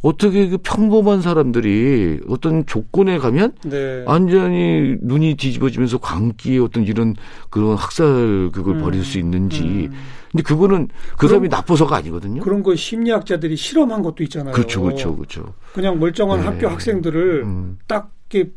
어떻게 0.02 0.48
그 0.48 0.58
평범한 0.58 1.22
사람들이 1.22 2.22
어떤 2.30 2.66
조건에 2.66 3.18
가면 3.18 3.52
네. 3.66 4.04
완전히 4.06 4.96
눈이 5.02 5.36
뒤집어지면서 5.36 5.98
광기에 5.98 6.60
어떤 6.60 6.86
이런 6.86 7.16
그런 7.50 7.76
학살 7.76 8.50
그걸 8.54 8.78
음. 8.78 8.82
벌일 8.82 9.04
수 9.04 9.20
있는지. 9.20 9.90
음. 9.92 9.94
근데 10.32 10.44
그거는 10.44 10.88
그 11.18 11.28
사람이 11.28 11.50
나빠서가 11.50 11.98
아니거든요. 11.98 12.42
그런 12.42 12.64
거 12.64 12.74
심리학자들이 12.76 13.58
실험한 13.58 14.02
것도 14.04 14.24
있잖아요. 14.24 14.54
그렇죠, 14.54 14.84
그렇죠, 14.84 15.16
그렇죠. 15.18 15.54
그냥 15.74 16.00
멀쩡한 16.00 16.40
네. 16.40 16.46
학교 16.46 16.68
학생들을 16.70 17.44
음. 17.44 17.78
딱 17.88 18.14
이렇게 18.30 18.52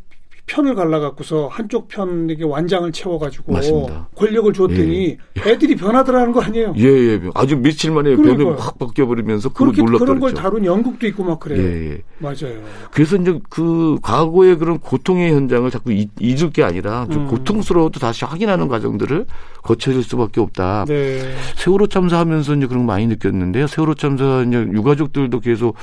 편을 0.47 0.77
갈라갖고서 0.77 1.49
한쪽 1.49 1.89
편에게 1.89 2.45
완장을 2.45 2.91
채워가지고 2.93 3.53
맞습니다. 3.53 4.09
권력을 4.15 4.53
줬더니 4.53 5.19
예. 5.45 5.51
애들이 5.51 5.75
변하더라는 5.75 6.33
거 6.33 6.41
아니에요? 6.41 6.73
예, 6.79 6.85
예. 6.85 7.21
아주 7.35 7.57
며칠 7.57 7.91
만에 7.91 8.15
변이 8.15 8.45
확 8.45 8.79
바뀌어버리면서 8.79 9.51
놀랐더죠. 9.59 9.99
그런 9.99 10.21
걸 10.21 10.35
다룬 10.35 10.65
영국도 10.65 11.07
있고 11.09 11.25
막 11.25 11.41
그래요. 11.41 11.63
예, 11.63 11.91
예. 11.91 12.03
맞아요. 12.19 12.63
그래서 12.93 13.17
이제 13.17 13.39
그 13.51 13.99
과거의 14.03 14.57
그런 14.57 14.79
고통의 14.79 15.33
현장을 15.35 15.69
자꾸 15.71 15.93
잊을 15.93 16.51
게 16.51 16.63
아니라 16.63 17.07
좀 17.11 17.25
음. 17.25 17.29
고통스러워도 17.29 17.99
다시 17.99 18.25
확인하는 18.25 18.69
과정들을 18.69 19.27
거쳐질 19.67 20.03
수밖에 20.05 20.41
없다. 20.41 20.85
네. 20.87 21.35
세월호 21.57 21.89
참사하면서 21.89 22.55
이제 22.55 22.67
그런 22.67 22.87
거 22.87 22.93
많이 22.93 23.07
느꼈는데요. 23.09 23.67
세월호 23.67 23.95
참사 23.95 24.45
이제 24.47 24.59
유가족들도 24.59 25.41
계속 25.41 25.75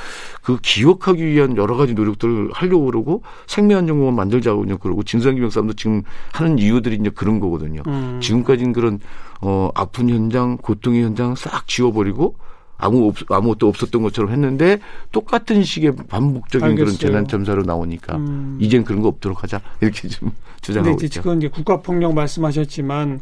그 0.41 0.57
기억하기 0.61 1.25
위한 1.25 1.57
여러 1.57 1.75
가지 1.75 1.93
노력들을 1.93 2.51
하려고 2.53 2.85
그러고 2.85 3.23
생명안전공원 3.47 4.15
만들자고 4.15 4.63
이제 4.63 4.77
그러고 4.79 5.03
진상규명 5.03 5.49
싸움도 5.49 5.73
지금 5.73 6.03
하는 6.31 6.57
이유들이 6.57 6.95
이제 6.95 7.09
그런 7.09 7.39
거거든요. 7.39 7.83
음. 7.87 8.19
지금까지는 8.21 8.71
그런 8.71 8.99
어 9.41 9.69
아픈 9.75 10.09
현장, 10.09 10.57
고통의 10.57 11.03
현장 11.03 11.35
싹 11.35 11.67
지워버리고 11.67 12.37
아무 12.77 13.07
없, 13.07 13.15
아무것도 13.29 13.67
없었던 13.67 14.01
것처럼 14.01 14.31
했는데 14.31 14.79
똑같은 15.11 15.63
식의 15.63 15.95
반복적인 16.07 16.65
알겠어요. 16.65 16.85
그런 16.85 16.97
재난 16.97 17.27
참사로 17.27 17.63
나오니까 17.63 18.15
음. 18.15 18.57
이젠 18.61 18.83
그런 18.83 19.01
거 19.01 19.09
없도록 19.09 19.43
하자 19.43 19.61
이렇게 19.81 20.07
좀 20.07 20.31
주장하고 20.61 20.95
있죠. 20.95 21.07
지금 21.07 21.37
이제 21.37 21.49
국가 21.49 21.81
폭력 21.81 22.13
말씀하셨지만 22.13 23.19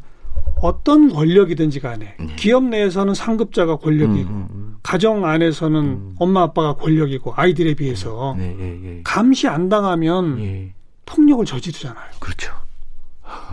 어떤 0.61 1.11
권력이든지 1.11 1.79
간에 1.79 2.15
네. 2.19 2.35
기업 2.37 2.63
내에서는 2.65 3.13
상급자가 3.13 3.77
권력이고 3.77 4.29
음, 4.29 4.35
음, 4.35 4.47
음. 4.51 4.75
가정 4.83 5.25
안에서는 5.25 5.79
음. 5.79 6.15
엄마 6.19 6.43
아빠가 6.43 6.73
권력이고 6.75 7.33
아이들에 7.35 7.73
비해서 7.73 8.35
네, 8.37 8.55
네, 8.57 8.79
예. 8.83 9.01
감시 9.03 9.47
안 9.47 9.69
당하면 9.69 10.39
예. 10.39 10.73
폭력을 11.05 11.43
저지르잖아요. 11.45 12.11
그렇죠. 12.19 12.51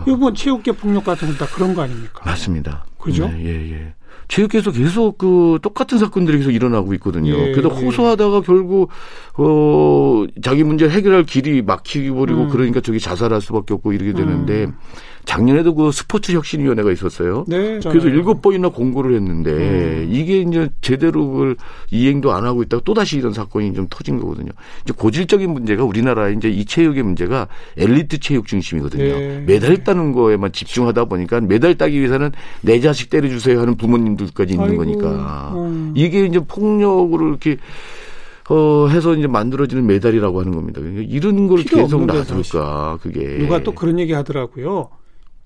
이번 0.07 0.35
체육계 0.35 0.73
폭력 0.73 1.05
같은 1.05 1.27
건 1.29 1.37
다 1.37 1.45
그런 1.55 1.73
거 1.73 1.81
아닙니까? 1.81 2.21
맞습니다. 2.25 2.85
그죠? 2.99 3.27
네, 3.27 3.45
예, 3.45 3.71
예. 3.71 3.93
체육계에서 4.27 4.71
계속 4.71 5.17
그 5.17 5.57
똑같은 5.61 5.97
사건들이 5.97 6.37
계속 6.37 6.51
일어나고 6.51 6.93
있거든요. 6.95 7.33
예, 7.33 7.51
그래서 7.51 7.69
예. 7.75 7.85
호소하다가 7.85 8.41
결국 8.41 8.89
어 9.35 10.25
자기 10.43 10.63
문제 10.63 10.87
해결할 10.87 11.23
길이 11.23 11.61
막히고 11.61 12.15
버리고 12.15 12.43
음. 12.43 12.49
그러니까 12.49 12.81
저기 12.81 12.99
자살할 12.99 13.41
수밖에 13.41 13.73
없고 13.73 13.93
이렇게 13.93 14.13
되는데 14.13 14.65
음. 14.65 14.75
작년에도 15.25 15.75
그 15.75 15.91
스포츠 15.91 16.31
혁신위원회가 16.31 16.91
있었어요. 16.91 17.45
네, 17.47 17.79
그래서 17.83 18.07
일곱 18.07 18.41
번이나 18.41 18.69
공고를 18.69 19.15
했는데 19.15 19.51
음. 19.51 20.09
이게 20.11 20.41
이제 20.41 20.69
제대로 20.81 21.29
그걸 21.29 21.55
이행도 21.91 22.31
안 22.31 22.45
하고 22.45 22.63
있다가 22.63 22.81
또 22.85 22.93
다시 22.93 23.17
이런 23.17 23.33
사건이 23.33 23.73
좀 23.73 23.87
터진 23.89 24.19
거거든요. 24.19 24.51
이제 24.83 24.93
고질적인 24.95 25.51
문제가 25.51 25.83
우리나라 25.83 26.29
이제 26.29 26.49
이 26.49 26.65
체육의 26.65 27.03
문제가 27.03 27.47
엘리트 27.77 28.19
체육 28.19 28.47
중심이거든요. 28.47 29.03
네. 29.03 29.43
메달 29.45 29.83
따는 29.83 30.13
거에만 30.13 30.51
집중하다 30.51 31.05
보니까 31.05 31.41
메달 31.41 31.75
따기 31.75 31.97
위해서는 31.99 32.31
내 32.61 32.79
자식 32.79 33.09
때려주세요 33.09 33.59
하는 33.59 33.75
부모님들까지 33.75 34.53
있는 34.53 34.69
아이고. 34.69 34.83
거니까 34.83 35.53
음. 35.55 35.93
이게 35.95 36.25
이제 36.25 36.39
폭력으로 36.39 37.27
이렇게 37.27 37.57
어, 38.49 38.87
해서 38.87 39.13
이제 39.13 39.27
만들어지는 39.27 39.85
메달이라고 39.85 40.39
하는 40.39 40.55
겁니다. 40.55 40.81
그러니까 40.81 41.03
이런 41.07 41.47
걸 41.47 41.61
계속 41.61 42.05
놔둘까, 42.07 42.97
그게. 42.99 43.37
누가 43.37 43.61
또 43.61 43.75
그런 43.75 43.99
얘기 43.99 44.11
하더라고요. 44.13 44.89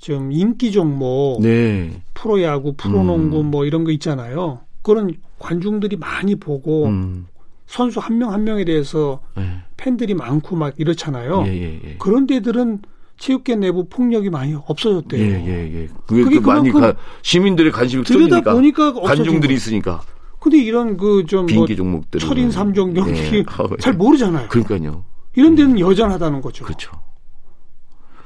좀 0.03 0.33
인기 0.33 0.73
종목, 0.73 1.39
네. 1.41 2.01
프로야구, 2.13 2.73
프로농구 2.75 3.39
음. 3.39 3.51
뭐 3.51 3.63
이런 3.63 3.85
거 3.85 3.91
있잖아요. 3.91 4.59
그런 4.81 5.15
관중들이 5.39 5.95
많이 5.95 6.35
보고 6.35 6.87
음. 6.87 7.27
선수 7.67 8.01
한 8.01 8.17
명한 8.17 8.33
한 8.33 8.43
명에 8.43 8.65
대해서 8.65 9.21
네. 9.37 9.43
팬들이 9.77 10.13
많고 10.13 10.57
막 10.57 10.73
이렇잖아요. 10.77 11.45
예, 11.47 11.53
예, 11.53 11.81
예. 11.85 11.95
그런 11.99 12.27
데들은 12.27 12.81
체육계 13.17 13.55
내부 13.55 13.87
폭력이 13.87 14.29
많이 14.29 14.53
없어졌대요. 14.53 15.23
예, 15.23 15.45
예, 15.47 15.83
예. 15.83 15.89
그게, 16.05 16.23
그게 16.25 16.39
그 16.39 16.49
많이 16.49 16.69
가, 16.69 16.93
시민들의 17.21 17.71
관심이 17.71 18.03
들여다 18.03 18.41
보니까 18.41 18.91
관중들이 18.91 19.53
있으니까. 19.53 20.01
근데 20.41 20.57
이런 20.57 20.97
그좀 20.97 21.45
뭐 21.45 21.65
종목들 21.65 22.19
철인 22.19 22.51
삼종 22.51 22.93
경기 22.93 23.37
예. 23.37 23.45
잘 23.79 23.93
모르잖아요. 23.93 24.49
그러니까요. 24.49 25.05
이런 25.37 25.55
데는 25.55 25.75
음. 25.75 25.79
여전하다는 25.79 26.41
거죠. 26.41 26.65
그렇죠. 26.65 26.91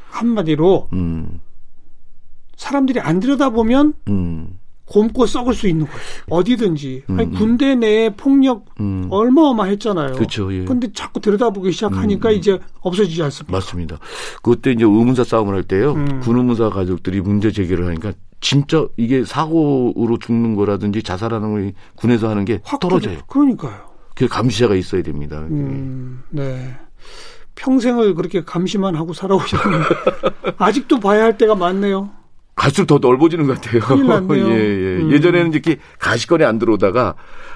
한마디로 0.09 0.87
음. 0.93 1.39
사람들이 2.57 2.99
안 2.99 3.19
들여다보면 3.21 3.93
음. 4.09 4.59
곰고 4.85 5.25
썩을 5.25 5.53
수 5.53 5.67
있는 5.67 5.85
거예요. 5.85 5.99
어디든지. 6.29 7.03
음, 7.09 7.19
아니, 7.19 7.27
음. 7.29 7.33
군대 7.37 7.75
내에 7.75 8.09
폭력 8.15 8.65
음. 8.79 9.07
얼마어마했잖아요. 9.09 10.13
그렇죠. 10.13 10.53
예. 10.53 10.63
근데 10.65 10.91
자꾸 10.93 11.19
들여다보기 11.19 11.71
시작하니까 11.73 12.29
음, 12.29 12.33
음. 12.33 12.37
이제 12.37 12.59
없어지지 12.81 13.21
않습니까? 13.23 13.51
맞습니다. 13.57 13.99
그때 14.41 14.71
이제 14.71 14.85
의문사 14.85 15.23
싸움을 15.25 15.55
할 15.55 15.63
때요. 15.63 15.91
음. 15.93 16.21
군 16.21 16.37
의문사 16.37 16.69
가족들이 16.69 17.19
문제 17.21 17.51
제기를 17.51 17.85
하니까 17.87 18.13
진짜 18.39 18.85
이게 18.97 19.25
사고로 19.25 20.19
죽는 20.19 20.55
거라든지 20.55 21.03
자살하는 21.03 21.51
걸 21.51 21.73
군에서 21.95 22.29
하는 22.29 22.45
게 22.45 22.61
확 22.63 22.79
떨어져요. 22.79 23.19
그러니까요. 23.27 23.73
그 24.15 24.27
감시자가 24.27 24.75
있어야 24.75 25.03
됩니다. 25.03 25.45
네. 26.29 26.75
평생을 27.55 28.13
그렇게 28.15 28.43
감시만 28.43 28.95
하고 28.95 29.13
살아오셨는데 29.13 29.85
아직도 30.57 30.99
봐야 30.99 31.23
할 31.23 31.37
때가 31.37 31.55
많네요. 31.55 32.11
갈수록 32.57 32.87
더 32.87 32.97
넓어지는 32.97 33.45
것 33.45 33.61
같아요. 33.61 33.81
예, 34.35 34.51
예. 34.51 34.97
음. 34.97 35.11
예전에는 35.11 35.53
이렇게 35.53 35.77
가시권에 35.99 36.43
안 36.43 36.57
들어오다가 36.57 37.13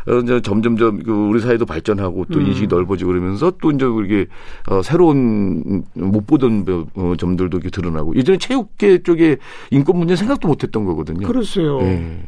어, 0.08 0.14
이제 0.20 0.42
점점점 0.42 1.02
그 1.04 1.12
우리 1.12 1.40
사회도 1.42 1.66
발전하고 1.66 2.26
또 2.32 2.40
음. 2.40 2.46
인식이 2.46 2.68
넓어지고 2.68 3.10
그러면서 3.10 3.52
또 3.62 3.72
이제 3.72 3.86
그게 3.86 4.28
어, 4.70 4.82
새로운 4.84 5.84
못 5.96 6.28
보던 6.28 6.66
어, 6.96 7.14
점들도 7.18 7.58
이렇게 7.58 7.72
드러나고 7.72 8.16
예전에 8.16 8.38
체육계 8.38 9.02
쪽에 9.02 9.38
인권 9.72 9.98
문제 9.98 10.16
생각도 10.16 10.48
못 10.48 10.64
했던 10.64 10.86
거거든요. 10.86 11.28
그렇어요. 11.28 11.82
예. 11.82 12.24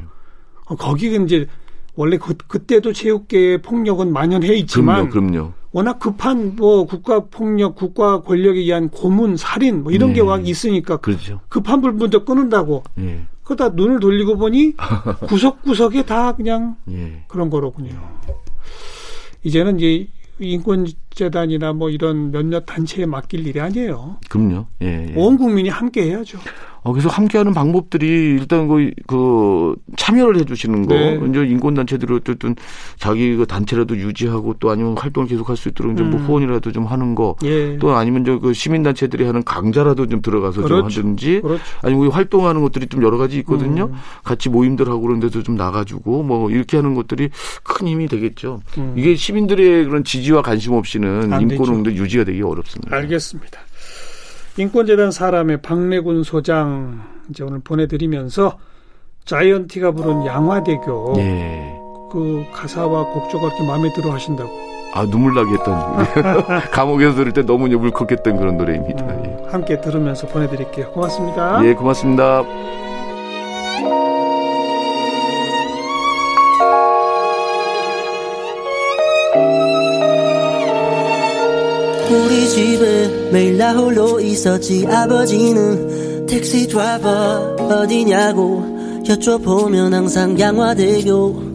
어, 0.65 0.75
거기 0.75 1.15
이제 1.15 1.45
원래 1.95 2.17
그, 2.17 2.35
그때도 2.35 2.93
체육계의 2.93 3.61
폭력은 3.61 4.11
만연해 4.11 4.55
있지만 4.55 5.09
그럼요, 5.09 5.31
그럼요. 5.31 5.53
워낙 5.71 5.99
급한 5.99 6.55
뭐 6.55 6.85
국가 6.85 7.19
폭력, 7.25 7.75
국가 7.75 8.21
권력에 8.21 8.59
의한 8.59 8.89
고문, 8.89 9.37
살인 9.37 9.83
뭐 9.83 9.91
이런 9.91 10.09
네. 10.09 10.15
게막 10.15 10.47
있으니까 10.47 10.97
그렇죠. 10.97 11.41
급한 11.49 11.81
불 11.81 11.93
먼저 11.93 12.23
끊는다고. 12.23 12.83
네. 12.95 13.25
그러다 13.43 13.69
눈을 13.69 13.99
돌리고 13.99 14.37
보니 14.37 14.73
구석구석에 15.27 16.05
다 16.05 16.35
그냥 16.35 16.77
네. 16.85 17.23
그런 17.27 17.49
거로군요. 17.49 17.91
이제는 19.43 19.79
이제 19.79 20.07
인권 20.39 20.87
재단이나 21.15 21.73
뭐 21.73 21.89
이런 21.89 22.31
몇몇 22.31 22.65
단체에 22.65 23.05
맡길 23.05 23.47
일이 23.47 23.59
아니에요. 23.59 24.17
그럼요. 24.29 24.65
예, 24.81 25.07
예. 25.09 25.13
온 25.15 25.37
국민이 25.37 25.69
함께 25.69 26.03
해야죠. 26.03 26.39
어, 26.85 26.91
그래서 26.91 27.07
함께하는 27.07 27.53
방법들이 27.53 28.05
일단 28.05 28.67
그, 28.67 28.91
그 29.07 29.73
참여를 29.95 30.41
해주시는 30.41 30.85
거, 30.85 30.93
네. 30.93 31.17
이제 31.29 31.45
인권단체들이 31.45 32.13
어쨌든 32.13 32.55
자기 32.97 33.37
그 33.37 33.45
단체라도 33.45 33.95
유지하고 33.95 34.55
또 34.59 34.69
아니면 34.69 34.97
활동을 34.97 35.29
계속할 35.29 35.55
수 35.55 35.69
있도록 35.69 35.93
이제 35.93 36.03
뭐 36.03 36.19
음. 36.19 36.25
후원이라도 36.25 36.73
좀 36.73 36.85
하는 36.85 37.15
거, 37.15 37.37
예. 37.45 37.77
또 37.77 37.95
아니면 37.95 38.25
저 38.25 38.33
그 38.43 38.53
시민단체들이 38.53 39.23
하는 39.23 39.41
강좌라도 39.43 40.07
좀 40.07 40.21
들어가서 40.21 40.63
그렇죠. 40.63 40.89
좀 40.89 41.13
하든지, 41.13 41.39
그렇죠. 41.41 41.63
아니면 41.81 42.11
활동하는 42.11 42.61
것들이 42.61 42.87
좀 42.87 43.01
여러 43.01 43.17
가지 43.17 43.37
있거든요. 43.37 43.85
음. 43.85 43.93
같이 44.25 44.49
모임들 44.49 44.89
하고 44.89 44.99
그런 45.01 45.21
데도 45.21 45.43
좀 45.43 45.55
나가주고 45.55 46.23
뭐 46.23 46.49
이렇게 46.51 46.75
하는 46.75 46.95
것들이 46.95 47.29
큰 47.63 47.87
힘이 47.87 48.07
되겠죠. 48.07 48.59
음. 48.77 48.93
이게 48.97 49.15
시민들의 49.15 49.85
그런 49.85 50.03
지지와 50.03 50.41
관심 50.41 50.73
없이는 50.73 51.02
인권운동 51.41 51.93
유지가 51.93 52.23
되기 52.23 52.41
어렵습니다. 52.41 52.95
알겠습니다. 52.95 53.59
인권재단 54.57 55.11
사람의 55.11 55.61
박래군 55.61 56.23
소장 56.23 57.01
이제 57.29 57.43
오늘 57.43 57.59
보내드리면서 57.59 58.57
자이언티가 59.25 59.91
부른 59.91 60.25
양화대교 60.25 61.15
예. 61.17 61.73
그 62.11 62.45
가사와 62.53 63.05
곡조가 63.13 63.47
그렇게 63.47 63.65
마음에 63.65 63.91
들어 63.93 64.11
하신다고. 64.11 64.49
아 64.93 65.07
눈물 65.07 65.33
나게 65.33 65.53
했던 65.53 66.69
감옥에서 66.71 67.15
들을 67.15 67.31
때 67.31 67.41
너무 67.41 67.65
울컥했던 67.65 68.37
그런 68.37 68.57
노래입니다. 68.57 69.03
음, 69.05 69.23
예. 69.25 69.51
함께 69.51 69.81
들으면서 69.81 70.27
보내드릴게요. 70.27 70.91
고맙습니다. 70.91 71.65
예, 71.65 71.73
고맙습니다. 71.73 72.43
우리 82.13 82.47
집에 82.47 83.29
매일 83.31 83.57
나 83.57 83.73
홀로 83.73 84.19
있었지. 84.19 84.85
아버지는 84.87 86.25
택시 86.27 86.67
드라이버 86.67 87.55
어디냐고 87.57 89.01
여쭤보면 89.05 89.91
항상 89.91 90.39
양화대교. 90.39 91.53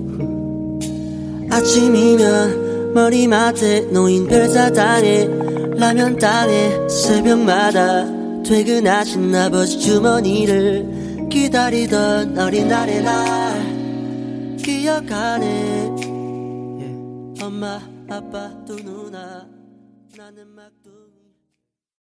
아침이면 1.51 2.93
머리맡에 2.95 3.81
놓인 3.93 4.27
별사탕에 4.27 5.29
라면 5.77 6.17
땅에 6.19 6.89
새벽마다 6.89 8.07
퇴근하신 8.43 9.35
아버지 9.35 9.79
주머니를 9.79 11.29
기다리던 11.31 12.39
어린 12.39 12.69
날의 12.69 13.03
날 13.03 14.57
기억하네. 14.63 15.47
yeah. 16.79 17.45
엄마 17.45 17.81
아빠 18.09 18.51
두 18.67 18.77
누나 18.77 19.58
나는 20.29 20.47
막 20.49 20.78